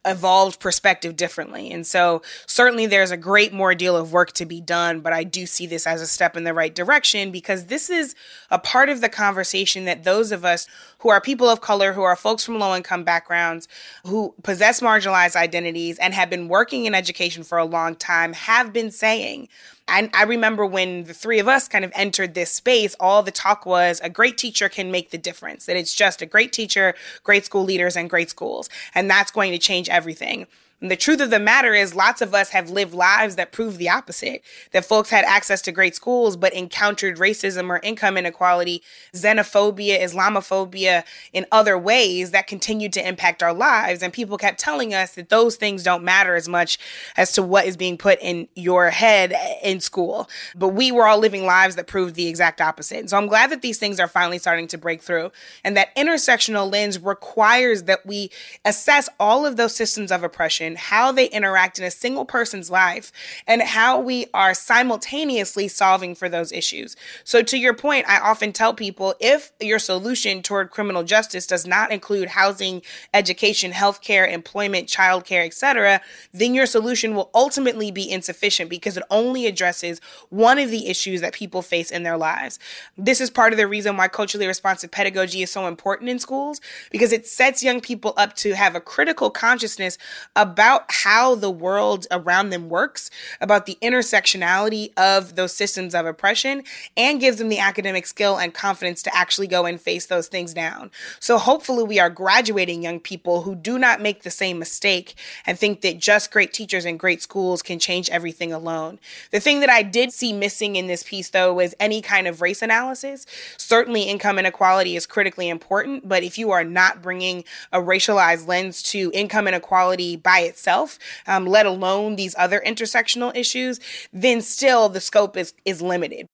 [0.06, 1.72] evolved perspective differently.
[1.72, 5.24] And so certainly there's a great more deal of work to be done, but I
[5.24, 8.16] do see this as a step in the right direction because this is
[8.50, 10.68] a part of the conversation that those of us
[11.00, 13.68] who are people of color, who are folks from low income backgrounds,
[14.06, 18.72] who possess marginalized identities and have been working in education for a long time have
[18.72, 19.50] been saying
[19.90, 23.32] I, I remember when the three of us kind of entered this space, all the
[23.32, 26.94] talk was a great teacher can make the difference, that it's just a great teacher,
[27.24, 28.70] great school leaders, and great schools.
[28.94, 30.48] And that's going to change everything.
[30.82, 33.78] And the truth of the matter is, lots of us have lived lives that prove
[33.78, 34.42] the opposite.
[34.72, 38.82] That folks had access to great schools, but encountered racism or income inequality,
[39.14, 44.02] xenophobia, Islamophobia in other ways that continued to impact our lives.
[44.02, 46.78] And people kept telling us that those things don't matter as much
[47.18, 50.30] as to what is being put in your head in school.
[50.56, 53.00] But we were all living lives that proved the exact opposite.
[53.00, 55.32] And so I'm glad that these things are finally starting to break through.
[55.64, 58.32] And that intersectional lens requires that we
[58.64, 63.12] assess all of those systems of oppression how they interact in a single person's life,
[63.48, 66.96] and how we are simultaneously solving for those issues.
[67.24, 71.66] So, to your point, I often tell people if your solution toward criminal justice does
[71.66, 72.82] not include housing,
[73.14, 76.02] education, healthcare, employment, childcare, etc.,
[76.34, 81.22] then your solution will ultimately be insufficient because it only addresses one of the issues
[81.22, 82.60] that people face in their lives.
[82.98, 86.62] This is part of the reason why culturally responsive pedagogy is so important in schools
[86.92, 89.98] because it sets young people up to have a critical consciousness
[90.36, 96.06] about about how the world around them works, about the intersectionality of those systems of
[96.06, 96.62] oppression,
[96.98, 100.54] and gives them the academic skill and confidence to actually go and face those things
[100.54, 100.92] down.
[101.22, 105.58] So hopefully, we are graduating young people who do not make the same mistake and
[105.58, 109.00] think that just great teachers and great schools can change everything alone.
[109.32, 112.42] The thing that I did see missing in this piece, though, was any kind of
[112.42, 113.26] race analysis.
[113.56, 118.84] Certainly, income inequality is critically important, but if you are not bringing a racialized lens
[118.84, 123.80] to income inequality by itself, um, let alone these other intersectional issues,
[124.12, 126.28] then still the scope is, is limited.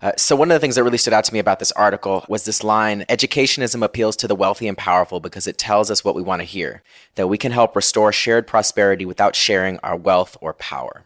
[0.00, 2.24] Uh, so, one of the things that really stood out to me about this article
[2.28, 6.14] was this line Educationism appeals to the wealthy and powerful because it tells us what
[6.14, 6.82] we want to hear,
[7.14, 11.04] that we can help restore shared prosperity without sharing our wealth or power.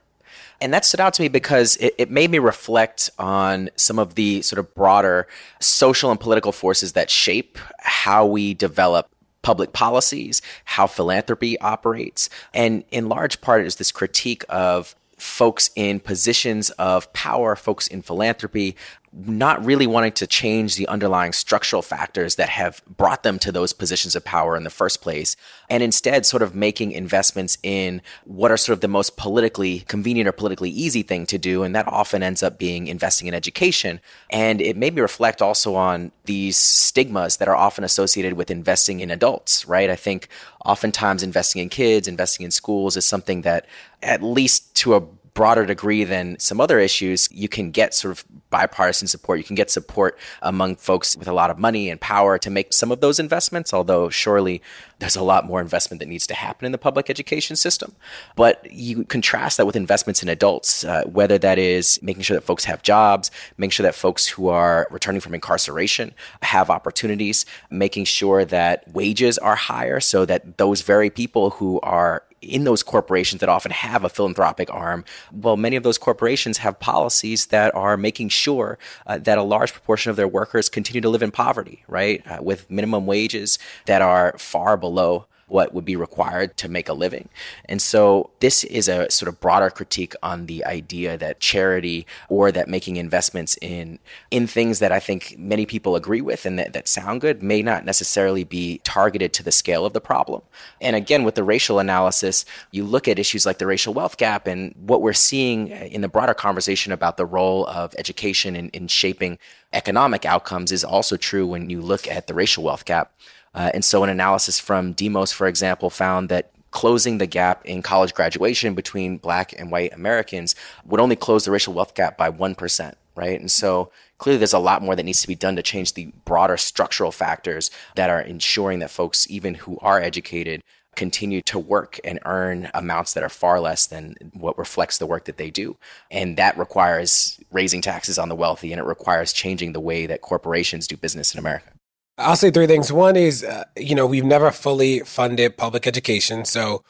[0.61, 4.17] And that stood out to me because it, it, made me reflect on some of
[4.17, 5.29] the sort of broader
[5.61, 9.09] social and political forces that shape how we develop
[9.49, 12.29] public policies, how philanthropy operates.
[12.53, 17.87] And in large part, it is this critique of folks in positions of power, folks
[17.89, 18.77] in philanthropy,
[19.13, 23.73] not really wanting to change the underlying structural factors that have brought them to those
[23.73, 25.35] positions of power in the first place,
[25.71, 30.29] and instead sort of making investments in what are sort of the most politically convenient
[30.29, 31.63] or politically easy thing to do.
[31.63, 34.01] And that often ends up being investing in education.
[34.31, 39.01] And it made me reflect also on these stigmas that are often associated with investing
[39.01, 39.91] in adults, right?
[39.91, 40.29] I think
[40.65, 43.67] oftentimes investing in kids, investing in schools is something that,
[44.01, 45.01] at least to a
[45.39, 49.39] broader degree than some other issues, you can get sort of bipartisan support.
[49.39, 52.73] You can get support among folks with a lot of money and power to make
[52.73, 54.61] some of those investments, although surely
[54.99, 57.95] there's a lot more investment that needs to happen in the public education system.
[58.35, 62.43] But you contrast that with investments in adults, uh, whether that is making sure that
[62.43, 68.07] folks have jobs, making sure that folks who are returning from incarceration have opportunities, making
[68.07, 73.41] sure that wages are higher so that those very people who are in those corporations
[73.41, 77.97] that often have a philanthropic arm, well, many of those corporations have policies that are
[77.97, 81.83] making sure uh, that a large proportion of their workers continue to live in poverty,
[81.89, 82.27] right?
[82.27, 86.93] Uh, with minimum wages that are far below what would be required to make a
[86.93, 87.29] living.
[87.65, 92.53] And so this is a sort of broader critique on the idea that charity or
[92.53, 93.99] that making investments in
[94.31, 97.63] in things that I think many people agree with and that, that sound good may
[97.63, 100.43] not necessarily be targeted to the scale of the problem.
[100.81, 104.47] And again, with the racial analysis, you look at issues like the racial wealth gap
[104.47, 108.89] and what we're seeing in the broader conversation about the role of education in, in
[108.89, 109.39] shaping
[109.73, 113.13] economic outcomes is also true when you look at the racial wealth gap.
[113.59, 117.83] Uh, and so, an analysis from Demos, for example, found that closing the gap in
[117.83, 122.31] college graduation between black and white Americans would only close the racial wealth gap by
[122.31, 123.41] 1%, right?
[123.41, 126.13] And so, clearly, there's a lot more that needs to be done to change the
[126.25, 130.63] broader structural factors that are ensuring that folks, even who are educated,
[130.95, 135.25] continue to work and earn amounts that are far less than what reflects the work
[135.25, 135.77] that they do.
[136.13, 140.21] And that requires raising taxes on the wealthy and it requires changing the way that
[140.21, 141.73] corporations do business in America.
[142.19, 142.93] I'll say three things.
[142.93, 146.45] One is, uh, you know, we've never fully funded public education.
[146.45, 146.83] So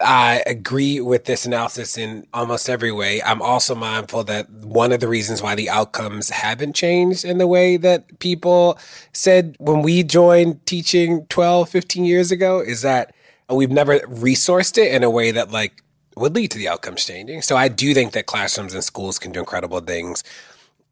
[0.00, 3.22] I agree with this analysis in almost every way.
[3.22, 7.46] I'm also mindful that one of the reasons why the outcomes haven't changed in the
[7.46, 8.78] way that people
[9.12, 13.14] said when we joined teaching 12, 15 years ago is that
[13.48, 15.82] we've never resourced it in a way that like
[16.16, 17.40] would lead to the outcomes changing.
[17.40, 20.22] So I do think that classrooms and schools can do incredible things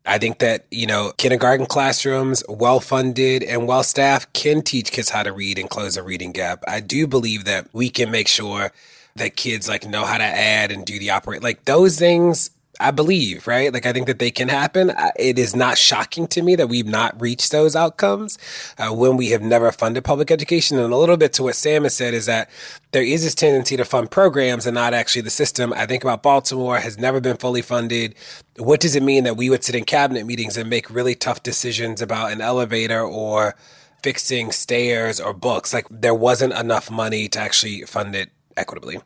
[0.04, 5.10] I think that, you know, kindergarten classrooms, well funded and well staffed, can teach kids
[5.10, 6.64] how to read and close a reading gap.
[6.66, 8.72] I do believe that we can make sure
[9.16, 11.42] that kids like know how to add and do the operate.
[11.42, 13.72] Like those things I believe, right?
[13.72, 14.92] Like, I think that they can happen.
[15.16, 18.38] It is not shocking to me that we've not reached those outcomes
[18.78, 20.78] uh, when we have never funded public education.
[20.78, 22.48] And a little bit to what Sam has said is that
[22.92, 25.72] there is this tendency to fund programs and not actually the system.
[25.74, 28.14] I think about Baltimore has never been fully funded.
[28.56, 31.42] What does it mean that we would sit in cabinet meetings and make really tough
[31.42, 33.54] decisions about an elevator or
[34.02, 35.74] fixing stairs or books?
[35.74, 38.98] Like, there wasn't enough money to actually fund it equitably.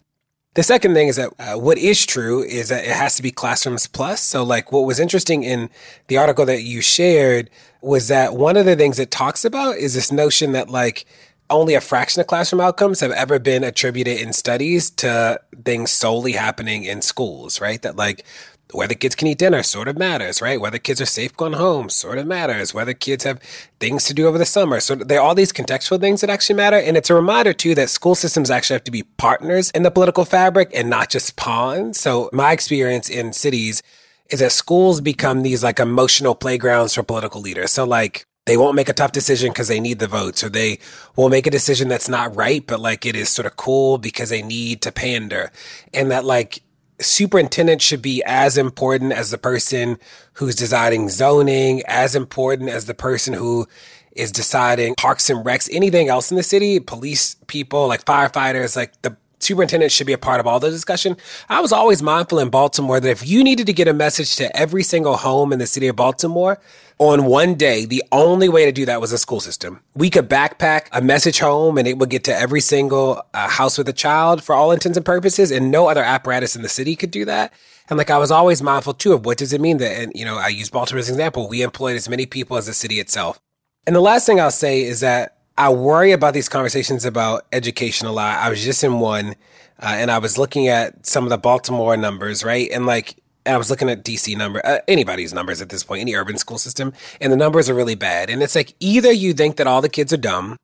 [0.56, 3.30] The second thing is that uh, what is true is that it has to be
[3.30, 4.22] classrooms plus.
[4.22, 5.68] So like what was interesting in
[6.08, 7.50] the article that you shared
[7.82, 11.04] was that one of the things it talks about is this notion that like
[11.50, 16.32] only a fraction of classroom outcomes have ever been attributed in studies to things solely
[16.32, 17.82] happening in schools, right?
[17.82, 18.24] That like
[18.72, 20.60] whether kids can eat dinner sort of matters, right?
[20.60, 22.74] Whether kids are safe going home sort of matters.
[22.74, 23.40] Whether kids have
[23.78, 24.80] things to do over the summer.
[24.80, 26.76] So there are all these contextual things that actually matter.
[26.76, 29.90] And it's a reminder too that school systems actually have to be partners in the
[29.90, 32.00] political fabric and not just pawns.
[32.00, 33.82] So my experience in cities
[34.30, 37.70] is that schools become these like emotional playgrounds for political leaders.
[37.70, 40.78] So like they won't make a tough decision because they need the votes, or they
[41.16, 44.30] will make a decision that's not right, but like it is sort of cool because
[44.30, 45.50] they need to pander.
[45.92, 46.62] And that like
[47.00, 49.98] superintendent should be as important as the person
[50.34, 53.66] who's deciding zoning, as important as the person who
[54.12, 59.00] is deciding parks and recs, anything else in the city, police people, like firefighters, like
[59.02, 61.16] the superintendent should be a part of all the discussion.
[61.48, 64.54] I was always mindful in Baltimore that if you needed to get a message to
[64.56, 66.58] every single home in the city of Baltimore
[66.98, 69.80] on one day, the only way to do that was a school system.
[69.94, 73.76] We could backpack a message home and it would get to every single uh, house
[73.76, 76.96] with a child for all intents and purposes, and no other apparatus in the city
[76.96, 77.52] could do that.
[77.88, 80.24] And like I was always mindful too of what does it mean that, and you
[80.24, 81.48] know, I use Baltimore as an example.
[81.48, 83.38] We employed as many people as the city itself.
[83.86, 88.06] And the last thing I'll say is that I worry about these conversations about education
[88.06, 88.38] a lot.
[88.38, 89.36] I was just in one,
[89.80, 92.70] uh, and I was looking at some of the Baltimore numbers, right?
[92.70, 96.14] And like, I was looking at DC number, uh, anybody's numbers at this point, any
[96.14, 98.28] urban school system, and the numbers are really bad.
[98.28, 100.56] And it's like either you think that all the kids are dumb,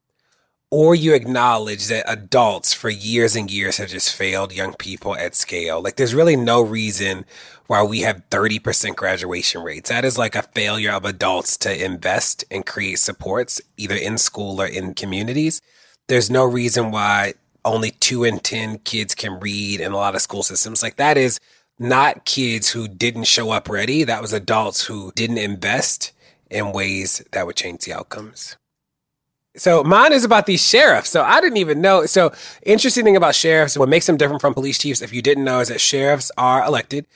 [0.72, 5.34] or you acknowledge that adults for years and years have just failed young people at
[5.34, 5.82] scale.
[5.82, 7.26] Like there's really no reason
[7.66, 9.90] why we have 30% graduation rates.
[9.90, 14.62] That is like a failure of adults to invest and create supports either in school
[14.62, 15.60] or in communities.
[16.08, 17.34] There's no reason why
[17.66, 20.82] only two in 10 kids can read in a lot of school systems.
[20.82, 21.38] Like that is
[21.78, 24.04] not kids who didn't show up ready.
[24.04, 26.12] That was adults who didn't invest
[26.50, 28.56] in ways that would change the outcomes.
[29.54, 31.10] So mine is about these sheriffs.
[31.10, 32.06] So I didn't even know.
[32.06, 32.32] So
[32.62, 35.60] interesting thing about sheriffs, what makes them different from police chiefs, if you didn't know,
[35.60, 37.06] is that sheriffs are elected.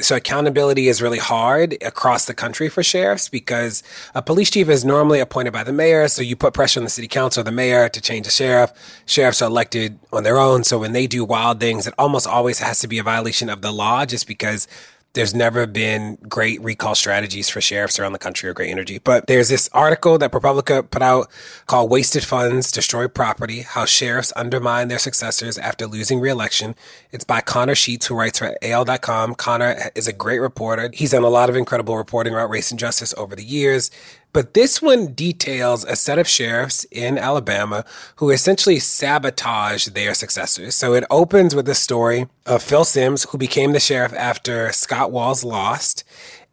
[0.00, 3.82] So accountability is really hard across the country for sheriffs because
[4.14, 6.08] a police chief is normally appointed by the mayor.
[6.08, 8.72] So you put pressure on the city council or the mayor to change the sheriff.
[9.06, 10.64] Sheriffs are elected on their own.
[10.64, 13.62] So when they do wild things, it almost always has to be a violation of
[13.62, 14.66] the law just because
[15.14, 18.98] there's never been great recall strategies for sheriffs around the country or great energy.
[18.98, 21.30] But there's this article that ProPublica put out
[21.66, 26.74] called Wasted Funds Destroy Property How Sheriffs Undermine Their Successors After Losing Reelection.
[27.12, 29.36] It's by Connor Sheets, who writes for AL.com.
[29.36, 30.90] Connor is a great reporter.
[30.92, 33.90] He's done a lot of incredible reporting about race and justice over the years.
[34.34, 37.84] But this one details a set of sheriffs in Alabama
[38.16, 40.74] who essentially sabotage their successors.
[40.74, 45.12] So it opens with the story of Phil Sims, who became the sheriff after Scott
[45.12, 46.02] Walls lost.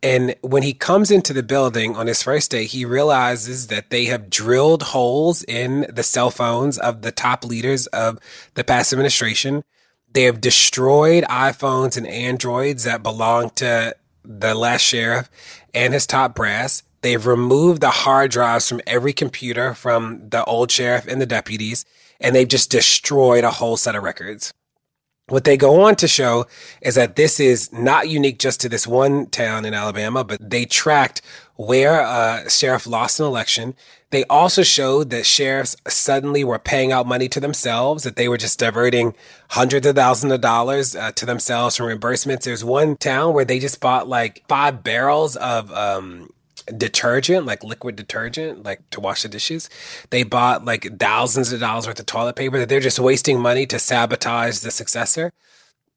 [0.03, 4.05] And when he comes into the building on his first day, he realizes that they
[4.05, 8.19] have drilled holes in the cell phones of the top leaders of
[8.53, 9.63] the past administration.
[10.13, 15.31] They have destroyed iPhones and Androids that belong to the last sheriff
[15.73, 16.83] and his top brass.
[17.01, 21.85] They've removed the hard drives from every computer from the old sheriff and the deputies,
[22.19, 24.53] and they've just destroyed a whole set of records.
[25.27, 26.45] What they go on to show
[26.81, 30.65] is that this is not unique just to this one town in Alabama, but they
[30.65, 31.21] tracked
[31.55, 33.73] where a sheriff lost an election.
[34.09, 38.37] They also showed that sheriffs suddenly were paying out money to themselves, that they were
[38.37, 39.15] just diverting
[39.51, 42.43] hundreds of thousands of dollars uh, to themselves from reimbursements.
[42.43, 46.30] There's one town where they just bought like five barrels of um,
[46.65, 49.69] detergent, like liquid detergent, like to wash the dishes.
[50.09, 53.65] They bought like thousands of dollars worth of toilet paper that they're just wasting money
[53.67, 55.31] to sabotage the successor.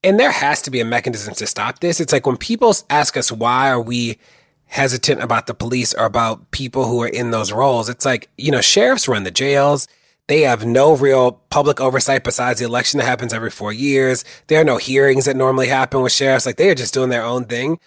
[0.03, 2.01] And there has to be a mechanism to stop this.
[2.01, 4.19] It's like when people ask us why are we
[4.67, 8.51] hesitant about the police or about people who are in those roles, it's like, you
[8.51, 9.89] know, sheriffs run the jails.
[10.27, 14.25] They have no real public oversight besides the election that happens every four years.
[14.47, 16.47] There are no hearings that normally happen with sheriffs.
[16.47, 17.79] Like they are just doing their own thing.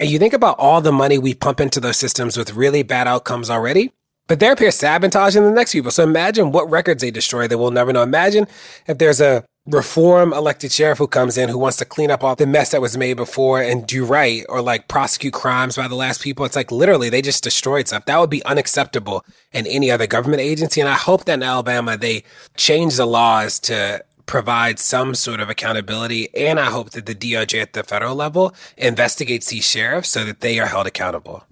[0.00, 3.06] And you think about all the money we pump into those systems with really bad
[3.06, 3.92] outcomes already,
[4.26, 5.90] but they're up here sabotaging the next people.
[5.90, 8.02] So imagine what records they destroy that we'll never know.
[8.02, 8.46] Imagine
[8.86, 12.34] if there's a reform elected sheriff who comes in who wants to clean up all
[12.34, 15.94] the mess that was made before and do right or like prosecute crimes by the
[15.94, 16.44] last people.
[16.44, 18.04] It's like literally they just destroyed stuff.
[18.06, 20.80] That would be unacceptable in any other government agency.
[20.80, 22.24] And I hope that in Alabama they
[22.56, 26.34] change the laws to provide some sort of accountability.
[26.34, 30.40] And I hope that the DOJ at the federal level investigates these sheriffs so that
[30.40, 31.44] they are held accountable.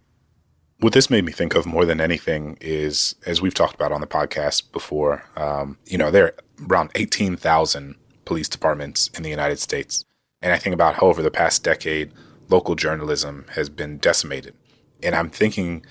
[0.79, 4.01] What this made me think of more than anything is, as we've talked about on
[4.01, 6.35] the podcast before, um, you know, there are
[6.71, 10.05] around 18,000 police departments in the United States.
[10.41, 12.13] And I think about how over the past decade,
[12.49, 14.55] local journalism has been decimated.
[15.03, 15.85] And I'm thinking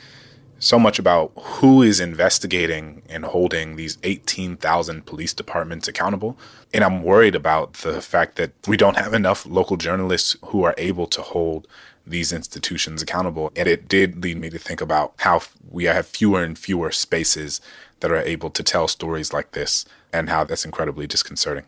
[0.59, 6.37] so much about who is investigating and holding these 18,000 police departments accountable.
[6.73, 10.75] And I'm worried about the fact that we don't have enough local journalists who are
[10.77, 11.67] able to hold
[12.05, 13.51] these institutions accountable.
[13.55, 17.61] And it did lead me to think about how we have fewer and fewer spaces
[18.01, 21.65] that are able to tell stories like this and how that's incredibly disconcerting.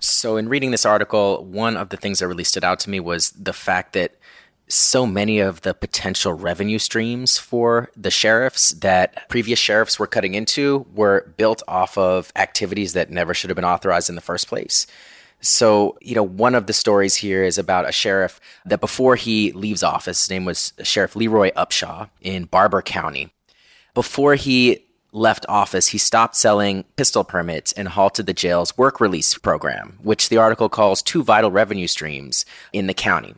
[0.00, 2.98] So, in reading this article, one of the things that really stood out to me
[2.98, 4.16] was the fact that
[4.72, 10.34] so many of the potential revenue streams for the sheriffs that previous sheriffs were cutting
[10.34, 14.48] into were built off of activities that never should have been authorized in the first
[14.48, 14.86] place.
[15.40, 19.52] So, you know, one of the stories here is about a sheriff that before he
[19.52, 23.32] leaves office, his name was Sheriff Leroy Upshaw in Barbour County.
[23.92, 29.36] Before he left office, he stopped selling pistol permits and halted the jail's work release
[29.36, 33.34] program, which the article calls two vital revenue streams in the county.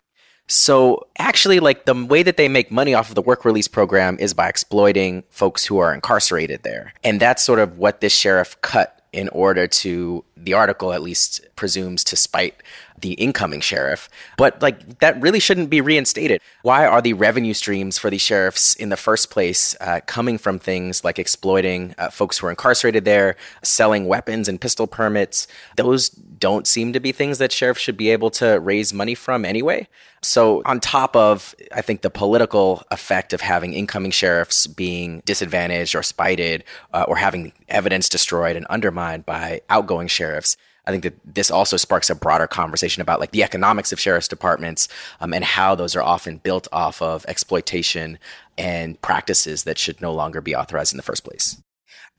[0.46, 4.18] So actually, like the way that they make money off of the work release program
[4.18, 6.92] is by exploiting folks who are incarcerated there.
[7.02, 11.40] And that's sort of what this sheriff cut in order to, the article at least
[11.56, 12.62] presumes to spite
[13.00, 14.08] the incoming sheriff.
[14.36, 16.40] But like that really shouldn't be reinstated.
[16.62, 20.58] Why are the revenue streams for these sheriffs in the first place uh, coming from
[20.58, 25.46] things like exploiting uh, folks who are incarcerated there, selling weapons and pistol permits?
[25.76, 26.08] Those
[26.38, 29.86] don't seem to be things that sheriffs should be able to raise money from anyway.
[30.22, 35.94] So, on top of, I think, the political effect of having incoming sheriffs being disadvantaged
[35.94, 40.56] or spited uh, or having evidence destroyed and undermined by outgoing sheriffs,
[40.86, 44.28] I think that this also sparks a broader conversation about like the economics of sheriff's
[44.28, 44.88] departments
[45.20, 48.18] um, and how those are often built off of exploitation
[48.58, 51.60] and practices that should no longer be authorized in the first place.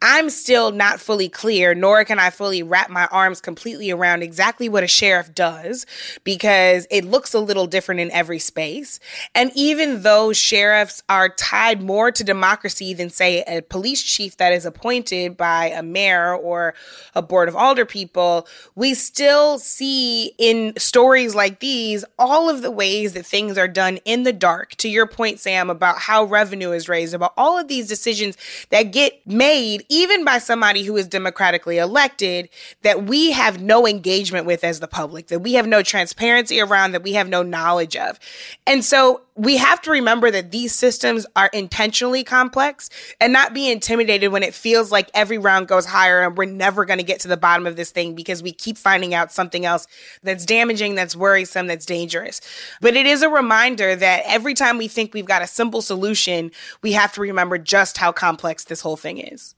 [0.02, 4.68] I'm still not fully clear, nor can I fully wrap my arms completely around exactly
[4.68, 5.86] what a sheriff does
[6.24, 9.00] because it looks a little different in every space.
[9.34, 14.52] And even though sheriffs are tied more to democracy than, say, a police chief that
[14.52, 16.74] is appointed by a mayor or
[17.16, 22.72] a board of alder people, we still see in stories like these all of the
[22.72, 24.76] ways that things are done in the dark.
[24.76, 28.38] To your point, Sam, about how revenue is raised, about all of these decisions
[28.70, 32.50] that get made even by somebody who is democratically elected,
[32.82, 36.92] that we have no engagement with as the public, that we have no transparency around,
[36.92, 38.20] that we have no knowledge of.
[38.68, 43.70] And so we have to remember that these systems are intentionally complex and not be
[43.70, 47.20] intimidated when it feels like every round goes higher and we're never going to get
[47.20, 49.88] to the bottom of this thing because we keep finding out something else
[50.24, 52.40] that's damaging, that's worrisome, that's dangerous.
[52.80, 56.52] But it is a reminder that every time we think we've got a simple solution,
[56.82, 59.55] we have to remember just how complex this whole thing is.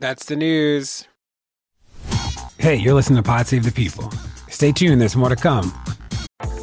[0.00, 1.06] That's the news.
[2.56, 4.10] Hey, you're listening to Pod Save the People.
[4.48, 5.74] Stay tuned, there's more to come.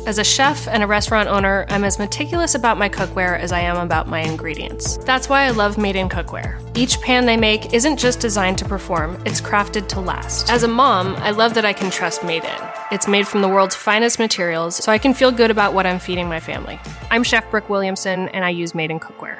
[0.07, 3.59] As a chef and a restaurant owner, I'm as meticulous about my cookware as I
[3.59, 4.97] am about my ingredients.
[5.05, 6.59] That's why I love Made in Cookware.
[6.75, 10.49] Each pan they make isn't just designed to perform, it's crafted to last.
[10.49, 12.61] As a mom, I love that I can trust Made in.
[12.91, 15.99] It's made from the world's finest materials, so I can feel good about what I'm
[15.99, 16.79] feeding my family.
[17.11, 19.39] I'm Chef Brooke Williamson, and I use Made in Cookware.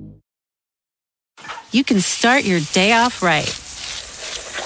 [1.71, 3.49] You can start your day off right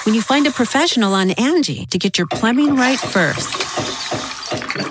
[0.06, 3.54] when you find a professional on Angi to get your plumbing right first.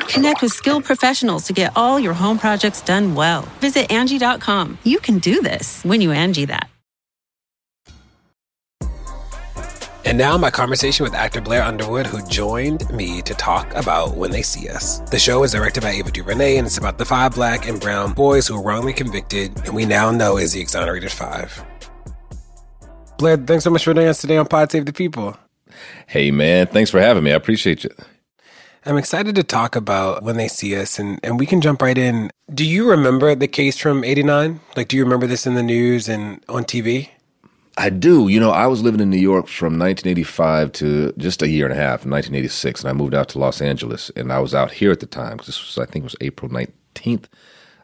[0.09, 3.43] Connect with skilled professionals to get all your home projects done well.
[3.61, 4.79] Visit Angi.com.
[4.85, 6.69] You can do this when you Angi that.
[10.07, 14.31] And now, my conversation with actor Blair Underwood, who joined me to talk about When
[14.31, 14.99] They See Us.
[15.11, 18.13] The show is directed by Ava DuVernay, and it's about the five black and brown
[18.13, 21.65] boys who were wrongly convicted, and we now know is the exonerated five.
[23.19, 25.37] Blair, thanks so much for joining us today on Pod Save the People.
[26.07, 26.67] Hey, man.
[26.67, 27.33] Thanks for having me.
[27.33, 27.91] I appreciate you.
[28.87, 31.97] I'm excited to talk about when they see us, and, and we can jump right
[31.97, 32.31] in.
[32.53, 34.61] Do you remember the case from 89?
[34.77, 37.09] Like, do you remember this in the news and on TV?
[37.79, 38.29] I do.
[38.29, 41.73] You know, I was living in New York from 1985 to just a year and
[41.73, 44.93] a half, 1986, and I moved out to Los Angeles, and I was out here
[44.93, 47.25] at the time this was, I think, it was April 19th,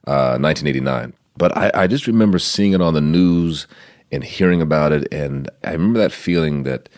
[0.07, 1.14] uh, 1989.
[1.37, 3.66] But I, I just remember seeing it on the news
[4.13, 6.89] and hearing about it, and I remember that feeling that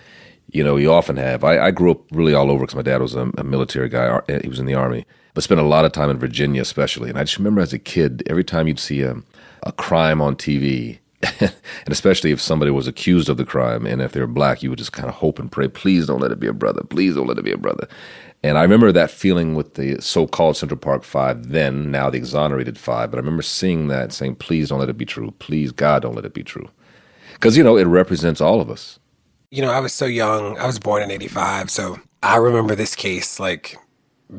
[0.50, 1.44] you know you often have.
[1.44, 4.20] I, I grew up really all over because my dad was a, a military guy;
[4.42, 7.10] he was in the army, but spent a lot of time in Virginia, especially.
[7.10, 9.16] And I just remember as a kid, every time you'd see a,
[9.62, 10.98] a crime on TV,
[11.40, 11.52] and
[11.88, 14.78] especially if somebody was accused of the crime and if they were black, you would
[14.78, 16.82] just kind of hope and pray, please don't let it be a brother.
[16.82, 17.86] Please don't let it be a brother.
[18.42, 22.18] And I remember that feeling with the so called Central Park Five, then, now the
[22.18, 23.10] exonerated five.
[23.10, 25.32] But I remember seeing that, saying, please don't let it be true.
[25.38, 26.68] Please, God, don't let it be true.
[27.42, 29.00] Because, you know, it represents all of us.
[29.50, 30.56] You know, I was so young.
[30.58, 31.70] I was born in 85.
[31.70, 33.76] So I remember this case like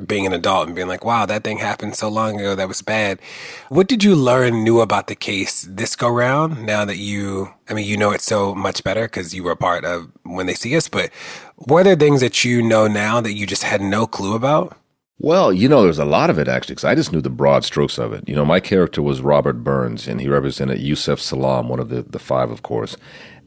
[0.08, 2.56] being an adult and being like, wow, that thing happened so long ago.
[2.56, 3.20] That was bad.
[3.68, 7.74] What did you learn new about the case this go round now that you, I
[7.74, 10.54] mean, you know it so much better because you were a part of when they
[10.54, 11.10] see us, but
[11.58, 14.78] were there things that you know now that you just had no clue about?
[15.20, 17.64] Well, you know, there's a lot of it actually, because I just knew the broad
[17.64, 18.28] strokes of it.
[18.28, 22.02] You know, my character was Robert Burns, and he represented Yusef Salaam, one of the,
[22.02, 22.98] the five, of course.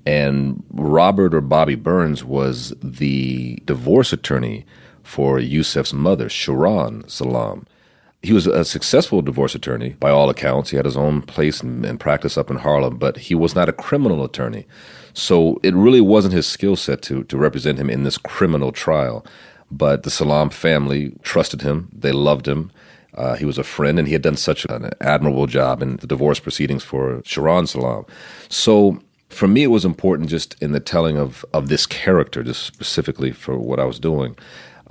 [0.06, 4.64] And Robert or Bobby Burns was the divorce attorney
[5.02, 7.66] for Yusef's mother, Sharon Salaam.
[8.22, 10.70] He was a successful divorce attorney by all accounts.
[10.70, 13.68] He had his own place and, and practice up in Harlem, but he was not
[13.68, 14.66] a criminal attorney.
[15.12, 19.26] So it really wasn't his skill set to, to represent him in this criminal trial.
[19.70, 22.70] But the Salaam family trusted him, they loved him.
[23.14, 26.06] Uh, he was a friend, and he had done such an admirable job in the
[26.06, 28.04] divorce proceedings for Sharon Salaam.
[28.50, 29.00] So
[29.30, 33.32] for me, it was important just in the telling of, of this character, just specifically
[33.32, 34.36] for what I was doing,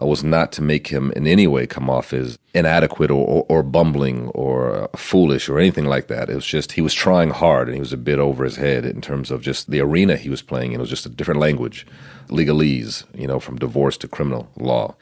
[0.02, 3.46] uh, was not to make him in any way come off as inadequate or, or,
[3.50, 6.30] or, bumbling or foolish or anything like that.
[6.30, 8.86] It was just he was trying hard and he was a bit over his head
[8.86, 10.80] in terms of just the arena he was playing in.
[10.80, 11.86] It was just a different language,
[12.28, 14.96] legalese, you know, from divorce to criminal law.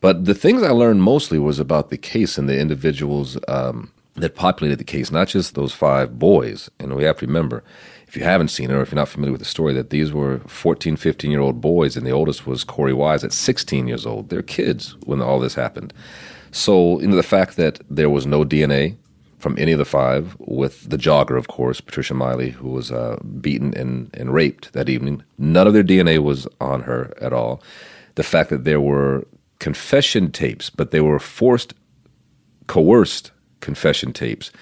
[0.00, 4.34] But the things I learned mostly was about the case and the individuals um, that
[4.34, 6.70] populated the case, not just those five boys.
[6.78, 7.64] And we have to remember
[8.14, 10.12] if you haven't seen it or if you're not familiar with the story, that these
[10.12, 14.06] were 14, 15 year old boys, and the oldest was Korey Wise at 16 years
[14.06, 14.28] old.
[14.28, 15.92] They're kids when all this happened.
[16.52, 18.94] So, you know, the fact that there was no DNA
[19.38, 23.18] from any of the five, with the jogger, of course, Patricia Meili, who was uh,
[23.40, 27.60] beaten and, and raped that evening, none of their DNA was on her at all.
[28.14, 29.26] The fact that there were
[29.58, 31.74] confession tapes, but they were forced,
[32.68, 34.52] coerced confession tapes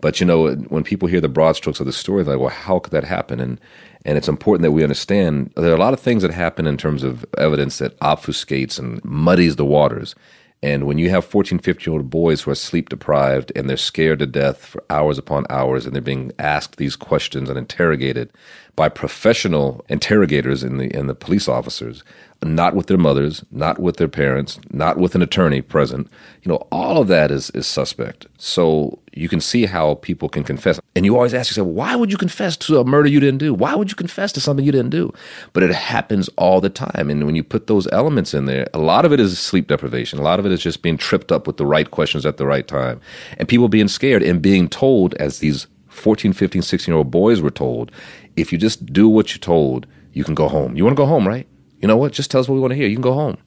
[0.00, 2.54] but you know, when people hear the broad strokes of the story, they're like, "Well,
[2.54, 3.60] how could that happen?" And
[4.04, 6.76] and it's important that we understand there are a lot of things that happen in
[6.76, 10.14] terms of evidence that obfuscates and muddies the waters.
[10.62, 13.76] And when you have 14, 15 year old boys who are sleep deprived and they're
[13.76, 18.32] scared to death for hours upon hours and they're being asked these questions and interrogated
[18.74, 22.02] by professional interrogators in the, in the police officers,
[22.42, 26.08] not with their mothers, not with their parents, not with an attorney present.
[26.42, 28.26] You know, all of that is, is suspect.
[28.38, 30.78] So you can see how people can confess.
[30.94, 33.52] And you always ask yourself, why would you confess to a murder you didn't do?
[33.52, 35.12] Why would you confess to something you didn't do?
[35.52, 37.10] But it happens all the time.
[37.10, 40.20] And when you put those elements in there, a lot of it is sleep deprivation.
[40.20, 42.46] A lot of it is just being tripped up with the right questions at the
[42.46, 43.00] right time.
[43.38, 47.40] And people being scared and being told, as these 14, 15, 16 year old boys
[47.40, 47.90] were told,
[48.36, 50.76] if you just do what you're told, you can go home.
[50.76, 51.48] You want to go home, right?
[51.80, 52.12] You know what?
[52.12, 52.88] Just tell us what we want to hear.
[52.88, 53.38] You can go home.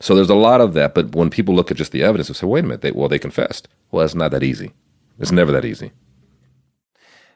[0.00, 0.94] So there's a lot of that.
[0.94, 3.08] But when people look at just the evidence, they say, wait a minute, they, well,
[3.08, 3.68] they confessed.
[3.90, 4.72] Well, it's not that easy.
[5.18, 5.90] It's never that easy.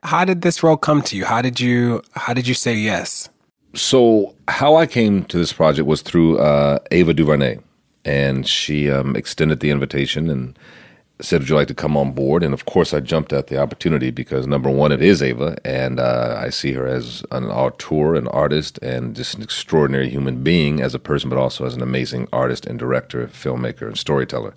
[0.04, 1.24] How did this role come to you?
[1.24, 3.28] How did you how did you say yes?
[3.74, 7.58] So how I came to this project was through uh, Ava DuVernay,
[8.04, 10.58] and she um, extended the invitation and
[11.22, 13.58] said, "Would you like to come on board?" And of course, I jumped at the
[13.58, 18.14] opportunity because number one, it is Ava, and uh, I see her as an auteur,
[18.14, 21.82] an artist, and just an extraordinary human being as a person, but also as an
[21.82, 24.54] amazing artist and director, filmmaker, and storyteller.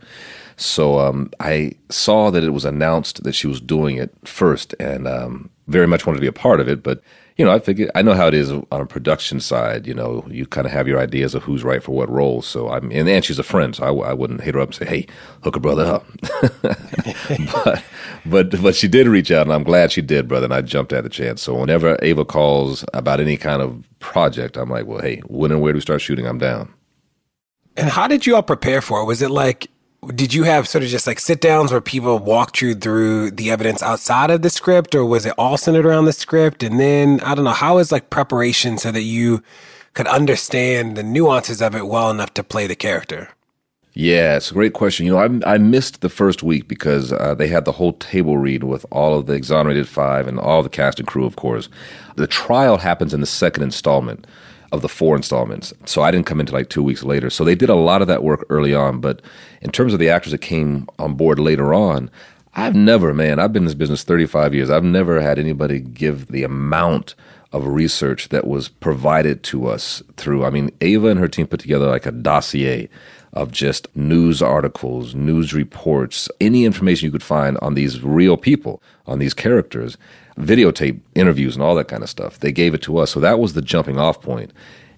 [0.58, 5.08] So um, I saw that it was announced that she was doing it first, and
[5.08, 7.02] um, very much wanted to be a part of it, but
[7.38, 9.86] you know, I figured I know how it is on a production side.
[9.86, 12.42] You know, you kind of have your ideas of who's right for what role.
[12.42, 14.76] So I'm, and, and she's a friend, so I, I wouldn't hit her up and
[14.76, 15.08] say, "Hey,
[15.44, 16.06] hook a brother up."
[17.54, 17.84] but,
[18.26, 20.46] but, but she did reach out, and I'm glad she did, brother.
[20.46, 21.42] And I jumped at the chance.
[21.42, 25.62] So whenever Ava calls about any kind of project, I'm like, "Well, hey, when and
[25.62, 26.26] where do we start shooting?
[26.26, 26.74] I'm down."
[27.76, 29.06] And how did you all prepare for it?
[29.06, 29.70] Was it like
[30.14, 33.50] did you have sort of just like sit downs where people walked you through the
[33.50, 37.20] evidence outside of the script or was it all centered around the script and then
[37.22, 39.42] i don't know how is like preparation so that you
[39.94, 43.30] could understand the nuances of it well enough to play the character
[43.98, 45.06] yeah, it's a great question.
[45.06, 48.38] You know, I, I missed the first week because uh, they had the whole table
[48.38, 51.70] read with all of the exonerated five and all the cast and crew, of course.
[52.18, 54.28] The trial happens in the second installment
[54.76, 55.74] of the four installments.
[55.86, 57.30] So I didn't come into like two weeks later.
[57.30, 59.00] So they did a lot of that work early on.
[59.00, 59.22] But
[59.62, 62.12] in terms of the actors that came on board later on,
[62.54, 64.70] I've never, man, I've been in this business 35 years.
[64.70, 67.16] I've never had anybody give the amount
[67.52, 70.46] of research that was provided to us through.
[70.46, 72.90] I mean, Ava and her team put together like a dossier
[73.34, 78.82] of just news articles, news reports, any information you could find on these real people,
[79.06, 79.98] on these characters
[80.40, 82.40] videotape interviews and all that kind of stuff.
[82.40, 83.12] They gave it to us.
[83.12, 84.52] So that was the jumping off point.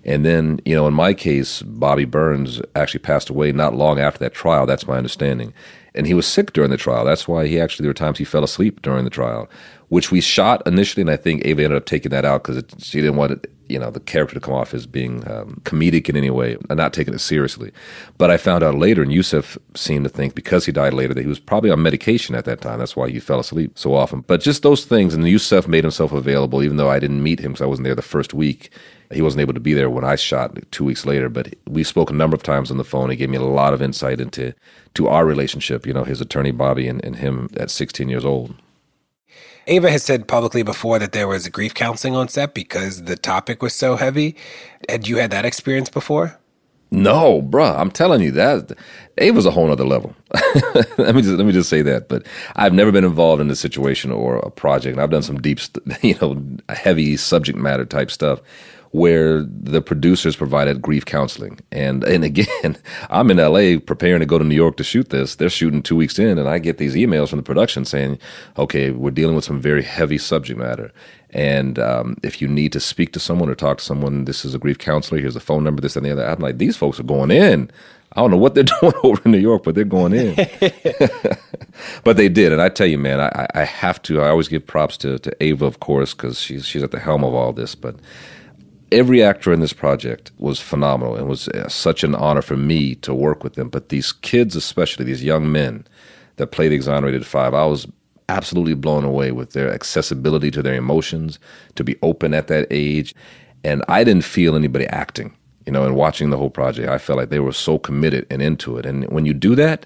[0.03, 4.19] And then, you know, in my case, Bobby Burns actually passed away not long after
[4.19, 4.65] that trial.
[4.65, 5.53] That's my understanding.
[5.93, 7.03] And he was sick during the trial.
[7.03, 9.49] That's why he actually, there were times he fell asleep during the trial,
[9.89, 11.01] which we shot initially.
[11.01, 13.79] And I think Ava ended up taking that out because she didn't want it, you
[13.79, 16.93] know, the character to come off as being um, comedic in any way and not
[16.93, 17.71] taking it seriously.
[18.17, 21.21] But I found out later, and Yusef seemed to think because he died later that
[21.21, 22.79] he was probably on medication at that time.
[22.79, 24.21] That's why he fell asleep so often.
[24.21, 27.53] But just those things, and Yusef made himself available, even though I didn't meet him
[27.53, 28.71] because I wasn't there the first week.
[29.09, 32.09] He wasn't able to be there when I shot two weeks later, but we spoke
[32.09, 33.09] a number of times on the phone.
[33.09, 34.53] He gave me a lot of insight into
[34.95, 38.53] to our relationship, you know, his attorney Bobby and, and him at 16 years old.
[39.68, 43.61] Ava has said publicly before that there was grief counseling on set because the topic
[43.61, 44.36] was so heavy.
[44.88, 46.39] Had you had that experience before?
[46.89, 48.72] No, bruh, I'm telling you that
[49.18, 50.15] Ava's a whole other level.
[50.97, 52.07] let me just let me just say that.
[52.07, 54.97] But I've never been involved in a situation or a project.
[54.97, 55.59] I've done some deep,
[56.01, 58.41] you know, heavy subject matter type stuff
[58.91, 61.59] where the producers provided grief counseling.
[61.71, 62.77] And and again,
[63.09, 65.35] I'm in LA preparing to go to New York to shoot this.
[65.35, 68.19] They're shooting two weeks in, and I get these emails from the production saying,
[68.57, 70.91] "Okay, we're dealing with some very heavy subject matter."
[71.31, 74.55] And um, if you need to speak to someone or talk to someone, this is
[74.55, 75.19] a grief counselor.
[75.19, 75.81] Here's a phone number.
[75.81, 76.25] This and the other.
[76.25, 77.69] I'm like, these folks are going in.
[78.13, 80.35] I don't know what they're doing over in New York, but they're going in.
[82.03, 84.21] but they did, and I tell you, man, I, I have to.
[84.21, 87.23] I always give props to, to Ava, of course, because she's she's at the helm
[87.23, 87.75] of all this.
[87.75, 87.95] But
[88.91, 92.95] every actor in this project was phenomenal and was uh, such an honor for me
[92.95, 93.69] to work with them.
[93.69, 95.85] But these kids, especially these young men
[96.38, 97.88] that played exonerated five, I was
[98.29, 101.39] absolutely blown away with their accessibility to their emotions,
[101.75, 103.15] to be open at that age.
[103.63, 105.35] And I didn't feel anybody acting,
[105.65, 108.41] you know, and watching the whole project, I felt like they were so committed and
[108.41, 108.85] into it.
[108.85, 109.85] And when you do that,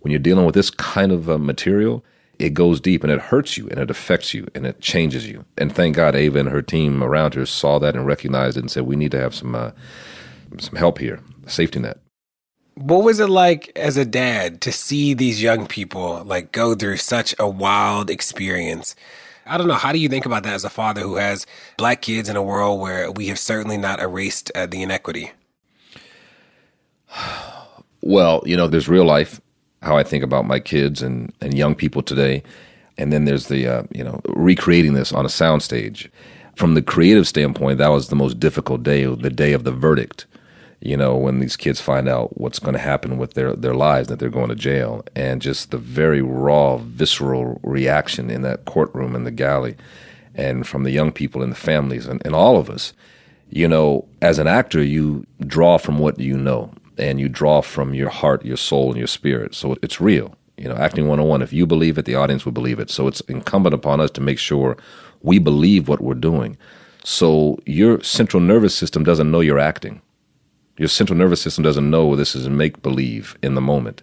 [0.00, 2.04] when you're dealing with this kind of uh, material,
[2.38, 5.44] it goes deep and it hurts you and it affects you and it changes you.
[5.56, 8.70] And thank God Ava and her team around her saw that and recognized it and
[8.70, 9.70] said, we need to have some uh,
[10.58, 11.98] some help here, safety net.
[12.76, 16.96] What was it like as a dad to see these young people like go through
[16.96, 18.96] such a wild experience?
[19.46, 19.74] I don't know.
[19.74, 22.42] How do you think about that as a father who has black kids in a
[22.42, 25.32] world where we have certainly not erased uh, the inequity?
[28.06, 29.40] Well, you know, there's real life
[29.84, 32.42] how I think about my kids and, and young people today.
[32.96, 36.08] And then there's the, uh, you know, recreating this on a soundstage.
[36.56, 40.26] From the creative standpoint, that was the most difficult day, the day of the verdict.
[40.80, 44.08] You know, when these kids find out what's going to happen with their, their lives,
[44.08, 49.16] that they're going to jail, and just the very raw, visceral reaction in that courtroom
[49.16, 49.76] in the galley,
[50.34, 52.92] and from the young people and the families and, and all of us.
[53.50, 57.94] You know, as an actor, you draw from what you know and you draw from
[57.94, 59.54] your heart, your soul, and your spirit.
[59.54, 60.34] So it's real.
[60.56, 62.90] You know, acting 101, if you believe it, the audience will believe it.
[62.90, 64.76] So it's incumbent upon us to make sure
[65.22, 66.56] we believe what we're doing.
[67.02, 70.00] So your central nervous system doesn't know you're acting.
[70.78, 74.02] Your central nervous system doesn't know this is make believe in the moment.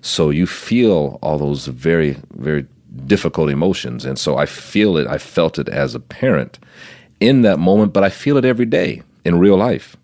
[0.00, 2.66] So you feel all those very, very
[3.06, 4.04] difficult emotions.
[4.04, 6.58] And so I feel it, I felt it as a parent
[7.20, 9.96] in that moment, but I feel it every day in real life.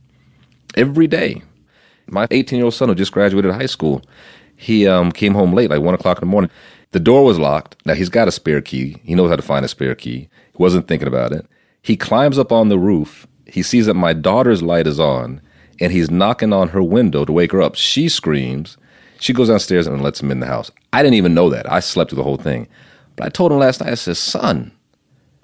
[0.77, 1.43] Every day.
[2.07, 4.03] My 18 year old son who just graduated high school,
[4.57, 6.51] he um, came home late, like one o'clock in the morning.
[6.93, 7.77] The door was locked.
[7.87, 8.97] Now he's got a spare key.
[9.05, 10.29] He knows how to find a spare key.
[10.53, 11.47] He wasn't thinking about it.
[11.83, 13.27] He climbs up on the roof.
[13.47, 15.41] He sees that my daughter's light is on
[15.81, 17.75] and he's knocking on her window to wake her up.
[17.75, 18.77] She screams.
[19.21, 20.71] She goes downstairs and lets him in the house.
[20.93, 21.71] I didn't even know that.
[21.71, 22.69] I slept through the whole thing.
[23.17, 24.73] But I told him last night, I said, son,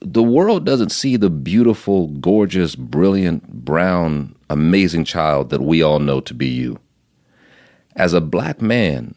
[0.01, 6.21] the world doesn't see the beautiful, gorgeous, brilliant, brown, amazing child that we all know
[6.21, 6.79] to be you.
[7.97, 9.15] As a black man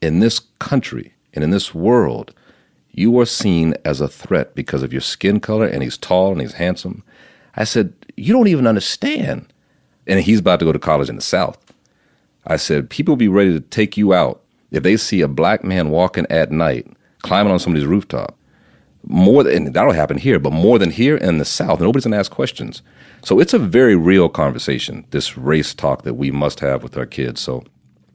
[0.00, 2.34] in this country and in this world,
[2.90, 6.40] you are seen as a threat because of your skin color, and he's tall and
[6.40, 7.04] he's handsome.
[7.56, 9.46] I said, You don't even understand.
[10.06, 11.58] And he's about to go to college in the South.
[12.46, 14.42] I said, People will be ready to take you out
[14.72, 16.86] if they see a black man walking at night,
[17.20, 18.36] climbing on somebody's rooftop
[19.04, 21.80] more than that'll happen here, but more than here in the South.
[21.80, 22.82] Nobody's gonna ask questions.
[23.24, 27.06] So it's a very real conversation, this race talk that we must have with our
[27.06, 27.40] kids.
[27.40, 27.64] So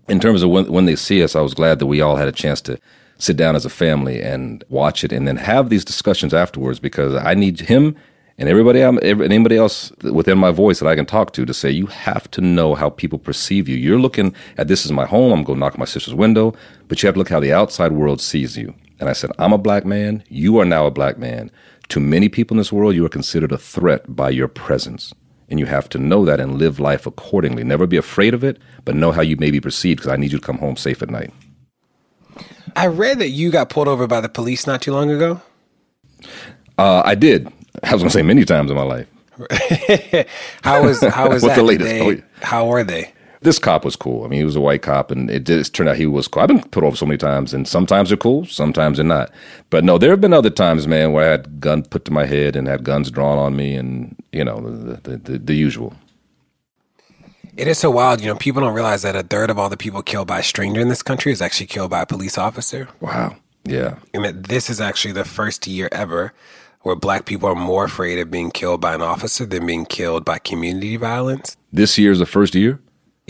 [0.07, 2.27] in terms of when when they see us, I was glad that we all had
[2.27, 2.79] a chance to
[3.19, 7.15] sit down as a family and watch it and then have these discussions afterwards because
[7.15, 7.95] I need him
[8.37, 11.71] and everybody um, anybody else within my voice that I can talk to to say
[11.71, 13.75] you have to know how people perceive you.
[13.75, 15.33] You're looking at this is my home.
[15.33, 16.53] I'm going to knock my sister's window,
[16.87, 18.75] but you have to look how the outside world sees you.
[18.99, 20.23] And I said, I'm a black man.
[20.29, 21.51] You are now a black man.
[21.89, 25.13] To many people in this world, you are considered a threat by your presence.
[25.49, 27.63] And you have to know that and live life accordingly.
[27.63, 30.31] Never be afraid of it, but know how you may be perceived because I need
[30.33, 31.31] you to come home safe at night.
[32.75, 35.41] I read that you got pulled over by the police not too long ago.
[36.77, 37.47] Uh, I did.
[37.83, 39.07] I was going to say many times in my life.
[40.63, 41.55] how was how was What's that?
[41.55, 41.89] the latest?
[41.89, 42.21] they- Oh.
[42.41, 43.13] How were they?
[43.41, 44.25] This cop was cool.
[44.25, 46.41] I mean, he was a white cop, and it just turned out he was cool.
[46.41, 49.31] I've been put over so many times, and sometimes they're cool, sometimes they're not.
[49.69, 52.25] But no, there have been other times, man, where I had gun put to my
[52.25, 55.93] head and had guns drawn on me, and you know the the, the, the usual.
[57.57, 58.21] It is so wild.
[58.21, 60.43] You know, people don't realize that a third of all the people killed by a
[60.43, 62.87] stranger in this country is actually killed by a police officer.
[63.01, 63.35] Wow.
[63.65, 63.97] Yeah.
[64.13, 66.33] And that this is actually the first year ever
[66.81, 70.23] where black people are more afraid of being killed by an officer than being killed
[70.23, 71.57] by community violence.
[71.73, 72.79] This year is the first year.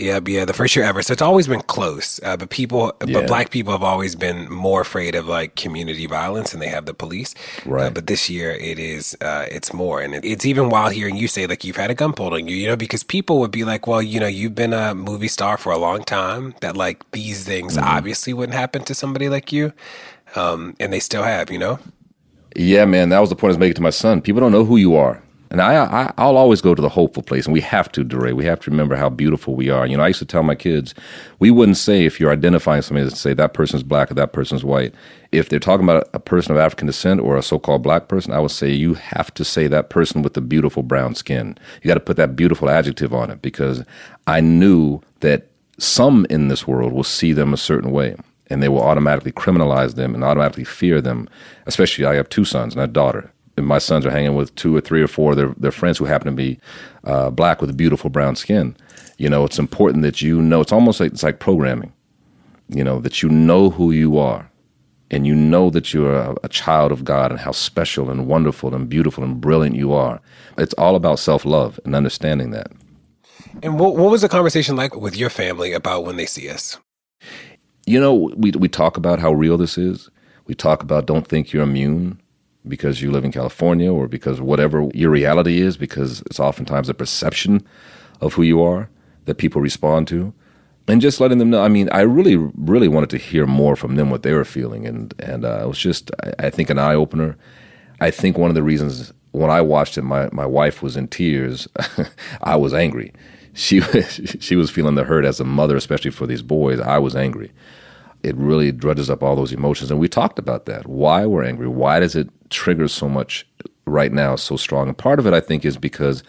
[0.00, 1.02] Yeah, yeah, the first year ever.
[1.02, 2.20] So it's always been close.
[2.22, 3.14] Uh, but people, Yeah.
[3.14, 6.86] but black people have always been more afraid of like community violence and they have
[6.86, 7.34] the police.
[7.66, 7.92] Uh, Right.
[7.94, 10.00] but this year it is, uh, it's more.
[10.00, 12.46] And it, it's even wild hearing you say like you've had a gun pulled on
[12.46, 15.26] you, you know, because people would be like, well, you know, you've been a movie
[15.26, 17.88] star for a long time that like these things Mm-hmm.
[17.96, 19.72] obviously wouldn't happen to somebody like you.
[20.36, 21.80] Um, and they still have, you know?
[22.54, 24.20] Yeah, man, that was the point I was making to my son.
[24.22, 25.20] People don't know who you are.
[25.50, 28.32] And I, I, I'll always go to the hopeful place, and we have to, DeRay.
[28.32, 29.86] We have to remember how beautiful we are.
[29.86, 30.94] You know, I used to tell my kids,
[31.38, 34.64] we wouldn't say if you're identifying somebody, to say that person's black or that person's
[34.64, 34.94] white.
[35.32, 38.40] If they're talking about a person of African descent or a so-called black person, I
[38.40, 41.56] would say you have to say that person with the beautiful brown skin.
[41.82, 43.82] You got to put that beautiful adjective on it because
[44.26, 48.16] I knew that some in this world will see them a certain way
[48.50, 51.28] and they will automatically criminalize them and automatically fear them.
[51.66, 53.30] Especially, I have two sons and a daughter.
[53.58, 55.98] And my sons are hanging with two or three or four of their, their friends
[55.98, 56.58] who happen to be
[57.04, 58.76] uh, black with beautiful brown skin.
[59.18, 60.60] You know, it's important that you know.
[60.60, 61.92] It's almost like it's like programming.
[62.68, 64.48] You know that you know who you are,
[65.10, 68.74] and you know that you're a, a child of God and how special and wonderful
[68.74, 70.20] and beautiful and brilliant you are.
[70.56, 72.70] It's all about self love and understanding that.
[73.62, 76.78] And what, what was the conversation like with your family about when they see us?
[77.86, 80.10] You know, we we talk about how real this is.
[80.46, 82.20] We talk about don't think you're immune
[82.68, 86.94] because you live in California or because whatever your reality is, because it's oftentimes a
[86.94, 87.66] perception
[88.20, 88.88] of who you are
[89.24, 90.32] that people respond to.
[90.86, 91.62] And just letting them know.
[91.62, 94.86] I mean, I really, really wanted to hear more from them what they were feeling,
[94.86, 97.36] and and uh, it was just, I, I think, an eye opener.
[98.00, 101.06] I think one of the reasons when I watched it, my my wife was in
[101.08, 101.68] tears.
[102.40, 103.12] I was angry.
[103.52, 106.80] She was, she was feeling the hurt as a mother, especially for these boys.
[106.80, 107.52] I was angry
[108.22, 109.90] it really drudges up all those emotions.
[109.90, 110.86] And we talked about that.
[110.86, 111.68] Why we're angry.
[111.68, 113.46] Why does it trigger so much
[113.86, 114.88] right now so strong?
[114.88, 116.22] And part of it, I think, is because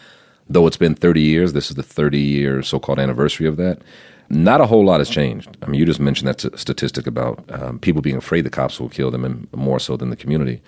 [0.48, 3.82] though it's been 30 years, this is the 30 year so called anniversary of that.
[4.30, 5.58] Not a whole lot has changed.
[5.64, 8.90] I mean, you just mentioned that statistic about um, people being afraid the cops will
[8.90, 10.62] kill them, and more so than the community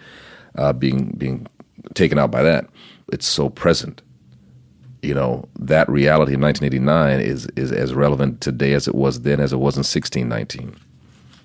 [0.55, 1.45] uh, being being
[1.93, 2.67] taken out by that.
[3.11, 4.01] It's so present
[5.01, 9.39] you know that reality of 1989 is is as relevant today as it was then
[9.39, 10.75] as it was in 1619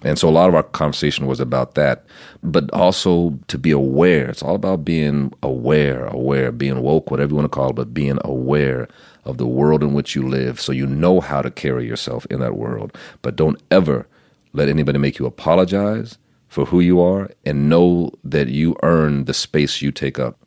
[0.03, 2.05] and so a lot of our conversation was about that.
[2.43, 7.37] But also to be aware it's all about being aware aware being woke whatever you
[7.37, 8.89] want to call it but being aware
[9.25, 10.61] of the world in which you live.
[10.61, 12.97] So you know how to carry yourself in that world.
[13.23, 14.07] But don't ever
[14.53, 16.19] let anybody make you apologize
[16.49, 20.39] for who you are and know that you earn the space you take up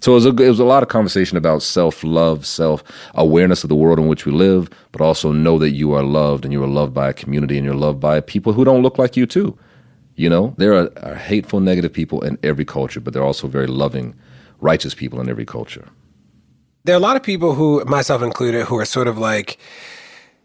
[0.00, 2.84] so it was, a, it was a lot of conversation about self love, self
[3.14, 6.44] awareness of the world in which we live, but also know that you are loved
[6.44, 8.98] and you are loved by a community and you're loved by people who don't look
[8.98, 9.58] like you too.
[10.14, 13.46] You know, there are, are hateful, negative people in every culture, but there are also
[13.48, 14.14] very loving,
[14.60, 15.88] righteous people in every culture.
[16.84, 19.58] There are a lot of people who, myself included, who are sort of like,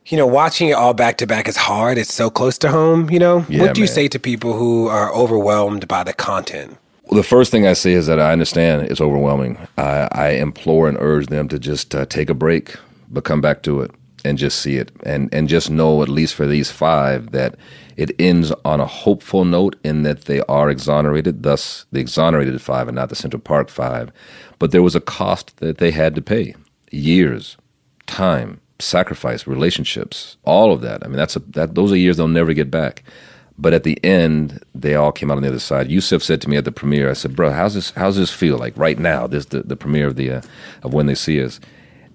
[0.08, 1.98] you know, watching it all back to back is hard.
[1.98, 3.46] It's so close to home, you know?
[3.50, 6.78] Yeah, what do you say to people who are overwhelmed by the content?
[7.12, 9.58] The first thing I say is that I understand it's overwhelming.
[9.78, 12.76] I, I implore and urge them to just uh, take a break,
[13.10, 13.92] but come back to it
[14.26, 17.56] and just see it, and and just know at least for these five that
[17.98, 21.44] it ends on a hopeful note in that they are exonerated.
[21.44, 24.12] Thus, the exonerated five and not the Central Park five.
[24.60, 26.56] But there was a cost that they had to pay:
[26.92, 27.58] years,
[28.08, 31.04] time, sacrifice, relationships, all of that.
[31.04, 33.04] I mean, that's a that those are years they'll never get back.
[33.58, 35.90] But at the end, they all came out on the other side.
[35.90, 37.92] Yusef said to me at the premiere, "I said, bro, how's this?
[37.92, 39.28] How's this feel like right now?
[39.28, 40.42] This the, the premiere of the uh,
[40.82, 41.60] of when they see us."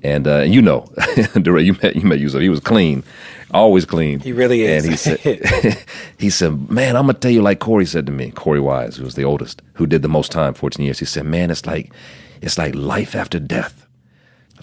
[0.02, 0.86] And uh, you know,
[1.36, 2.40] you met you met Yusef.
[2.40, 3.04] He was clean,
[3.52, 4.20] always clean.
[4.20, 4.84] He really is.
[4.84, 5.84] And he said,
[6.18, 8.30] he said, man, I'm gonna tell you like Korey said to me.
[8.32, 10.98] Korey Wise, who was the oldest, who did the most time, 14 years.
[10.98, 11.92] He said, man, it's like
[12.40, 13.86] it's like life after death,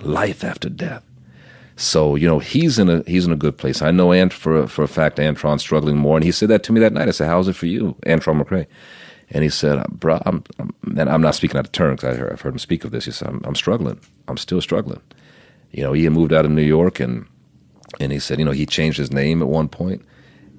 [0.01, 1.03] life after death.
[1.77, 3.81] So you know he's in a he's in a good place.
[3.81, 6.71] I know Ant for for a fact Antron's struggling more, and he said that to
[6.71, 7.07] me that night.
[7.07, 8.67] I said, "How's it for you, Antron McCray?"
[9.31, 12.41] And he said, "Bro, I'm, I'm and I'm not speaking out of turn because I've
[12.41, 13.05] heard him speak of this.
[13.05, 13.99] He said, I'm, I'm struggling.
[14.27, 15.01] I'm still struggling.
[15.71, 17.25] You know, he had moved out of New York, and
[17.99, 20.03] and he said, you know, he changed his name at one point.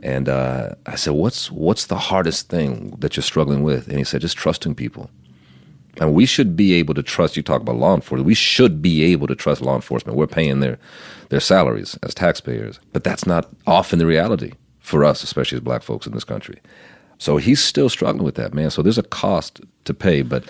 [0.02, 3.88] And uh, I said, what's what's the hardest thing that you're struggling with?
[3.88, 5.10] And he said, just trusting people,
[6.01, 7.36] And we should be able to trust.
[7.36, 8.26] You talk about law enforcement.
[8.26, 10.18] We should be able to trust law enforcement.
[10.18, 10.78] We're paying their
[11.28, 15.82] their salaries as taxpayers, but that's not often the reality for us, especially as black
[15.82, 16.61] folks in this country.
[17.18, 18.70] So he's still struggling with that, man.
[18.70, 20.44] So there's a cost to pay, but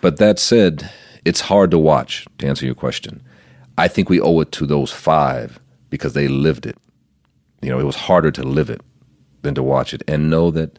[0.00, 0.90] but that said,
[1.24, 2.26] it's hard to watch.
[2.38, 3.22] To answer your question,
[3.78, 6.76] I think we owe it to those five because they lived it.
[7.62, 8.80] You know, it was harder to live it
[9.42, 10.78] than to watch it and know that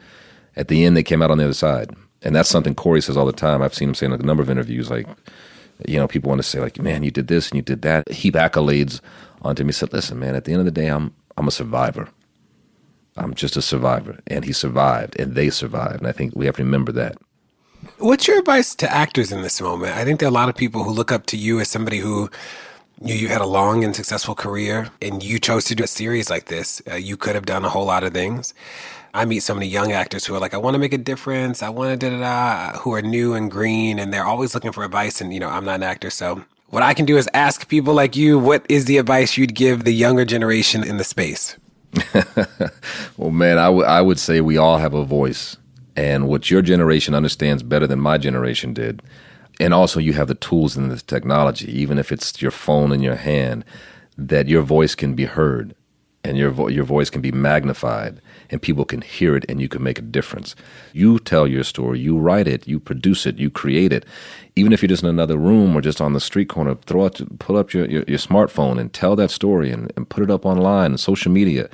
[0.56, 1.90] at the end they came out on the other side.
[2.24, 3.62] And that's something Korey says all the time.
[3.62, 5.08] I've seen him say in a number of interviews, like,
[5.88, 8.12] you know, people want to say like, man, you did this and you did that.
[8.12, 9.02] Heap accolades
[9.42, 9.70] onto me.
[9.70, 12.08] He said, listen, man, at the end of the day, I'm I'm a survivor.
[13.18, 14.20] I'm just a survivor.
[14.28, 16.00] And he survived and they survived.
[16.00, 17.18] And I think we have to remember that.
[17.98, 19.96] What's your advice to actors in this moment?
[19.96, 21.98] I think there are a lot of people who look up to you as somebody
[21.98, 22.30] who
[23.02, 26.30] you, you had a long and successful career and you chose to do a series
[26.30, 26.82] like this.
[26.90, 28.54] Uh, you could have done a whole lot of things.
[29.14, 31.62] I meet so many young actors who are like, I want to make a difference.
[31.62, 32.20] I want to da da
[32.72, 35.20] da, who are new and green and they're always looking for advice.
[35.20, 36.10] And, you know, I'm not an actor.
[36.10, 39.54] So what I can do is ask people like you, what is the advice you'd
[39.54, 41.58] give the younger generation in the space?
[43.18, 45.58] well, man, I, w- I would say we all have a voice.
[45.98, 49.02] And what your generation understands better than my generation did.
[49.60, 53.02] And also, you have the tools and the technology, even if it's your phone in
[53.02, 53.66] your hand,
[54.18, 55.76] that your voice can be heard
[56.24, 58.22] and your, vo- your voice can be magnified
[58.52, 60.56] and people can hear it and you can make a difference.
[60.94, 64.06] You tell your story, you write it, you produce it, you create it.
[64.58, 67.22] Even if you're just in another room or just on the street corner, throw out,
[67.40, 70.46] pull up your, your, your smartphone and tell that story and, and put it up
[70.46, 71.70] online and social media.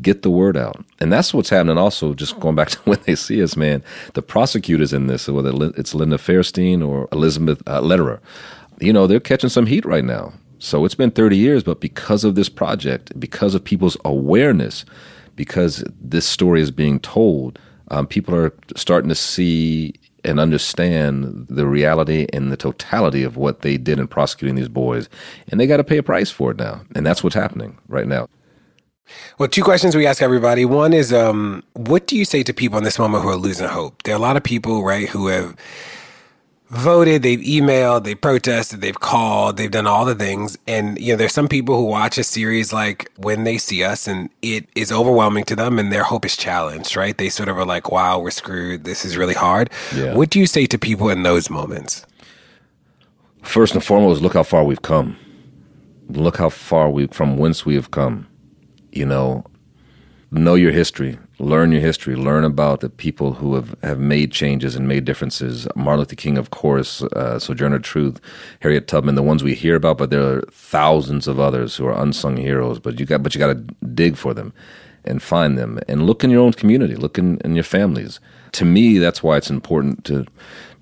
[0.00, 0.84] Get the word out.
[1.00, 3.82] And that's what's happening also, just going back to when they see us, man.
[4.14, 8.16] The prosecutors in this, whether it's Linda Fairstein or Elizabeth uh,
[8.80, 10.32] you know, they're catching some heat right now.
[10.58, 14.84] So it's been 30 years, but because of this project, because of people's awareness,
[15.36, 17.58] because this story is being told,
[17.90, 23.62] um, people are starting to see and understand the reality and the totality of what
[23.62, 25.08] they did in prosecuting these boys.
[25.48, 26.82] And they got to pay a price for it now.
[26.94, 28.28] And that's what's happening right now.
[29.38, 30.64] Well, two questions we ask everybody.
[30.64, 33.66] One is, um, what do you say to people in this moment who are losing
[33.68, 34.02] hope?
[34.04, 35.56] There are a lot of people, right, who have
[36.70, 40.56] voted, they've emailed, they protested, they've called, they've done all the things.
[40.66, 44.06] And, you know, there's some people who watch a series like when they see us
[44.06, 47.18] and it is overwhelming to them and their hope is challenged, right?
[47.18, 48.84] They sort of are like, wow, we're screwed.
[48.84, 49.70] This is really hard.
[49.94, 50.14] Yeah.
[50.14, 52.06] What do you say to people in those moments?
[53.42, 55.16] First and foremost, look how far we've come.
[56.08, 58.28] Look how far we from whence we have come.
[58.92, 59.44] You know,
[60.30, 64.76] know your history learn your history, learn about the people who have, have made changes
[64.76, 65.66] and made differences.
[65.74, 68.20] Martin Luther King, of course, uh, Sojourner Truth,
[68.60, 72.00] Harriet Tubman, the ones we hear about, but there are thousands of others who are
[72.00, 72.78] unsung heroes.
[72.78, 74.52] But you got, but you got to dig for them
[75.04, 78.20] and find them and look in your own community, look in, in your families.
[78.52, 80.26] To me, that's why it's important to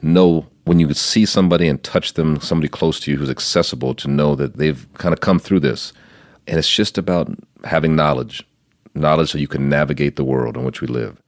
[0.03, 4.09] know when you see somebody and touch them, somebody close to you who's accessible, to
[4.09, 5.93] know that they've kind of come through this.
[6.47, 7.31] And it's just about
[7.65, 8.45] having knowledge
[8.95, 11.21] knowledge so you can navigate the world in which we live.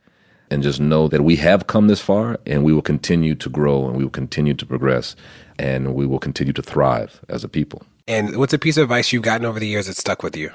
[0.50, 3.86] And just know that we have come this far and we will continue to grow
[3.86, 5.14] and we will continue to progress
[5.58, 7.82] and we will continue to thrive as a people.
[8.08, 10.50] And what's a piece of advice you've gotten over the years that stuck with you?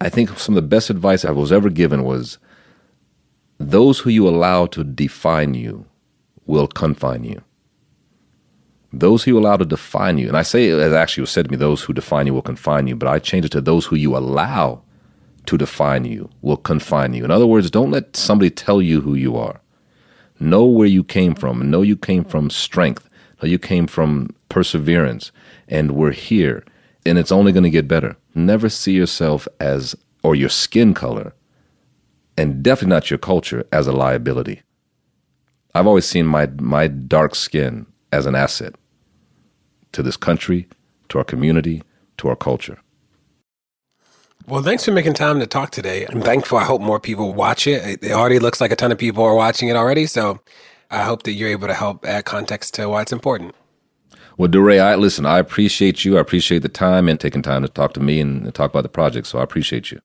[0.00, 2.38] I think some of the best advice I was ever given was
[3.60, 5.86] those who you allow to define you
[6.46, 7.40] will confine you.
[8.92, 11.50] Those who you allow to define you, and I say as actually was said to
[11.52, 13.94] me, those who define you will confine you, but I changed it to those who
[13.94, 14.82] you allow
[15.46, 17.24] to define you, will confine you.
[17.24, 19.60] In other words, don't let somebody tell you who you are.
[20.40, 21.70] Know where you came from.
[21.70, 23.08] Know you came from strength.
[23.40, 25.32] Know you came from perseverance.
[25.68, 26.64] And we're here.
[27.04, 28.16] And it's only going to get better.
[28.34, 31.34] Never see yourself as, or your skin color,
[32.36, 34.62] and definitely not your culture, as a liability.
[35.74, 38.74] I've always seen my, my dark skin as an asset
[39.92, 40.68] to this country,
[41.08, 41.82] to our community,
[42.18, 42.78] to our culture.
[44.46, 46.04] Well, thanks for making time to talk today.
[46.06, 46.58] I'm thankful.
[46.58, 48.02] I hope more people watch it.
[48.02, 50.06] It already looks like a ton of people are watching it already.
[50.06, 50.40] So
[50.90, 53.54] I hope that you're able to help add context to why it's important.
[54.38, 56.18] Well, DeRay, I listen, I appreciate you.
[56.18, 58.88] I appreciate the time and taking time to talk to me and talk about the
[58.88, 59.26] project.
[59.26, 60.00] So I appreciate you.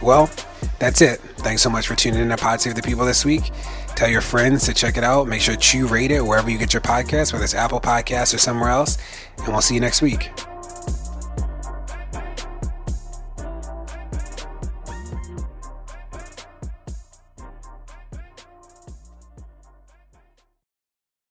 [0.00, 0.30] Well,
[0.78, 1.18] that's it.
[1.38, 3.50] Thanks so much for tuning in to Pod Save the People this week.
[3.96, 5.26] Tell your friends to check it out.
[5.26, 8.38] Make sure to rate it wherever you get your podcast, whether it's Apple Podcasts or
[8.38, 8.96] somewhere else.
[9.38, 10.30] And we'll see you next week.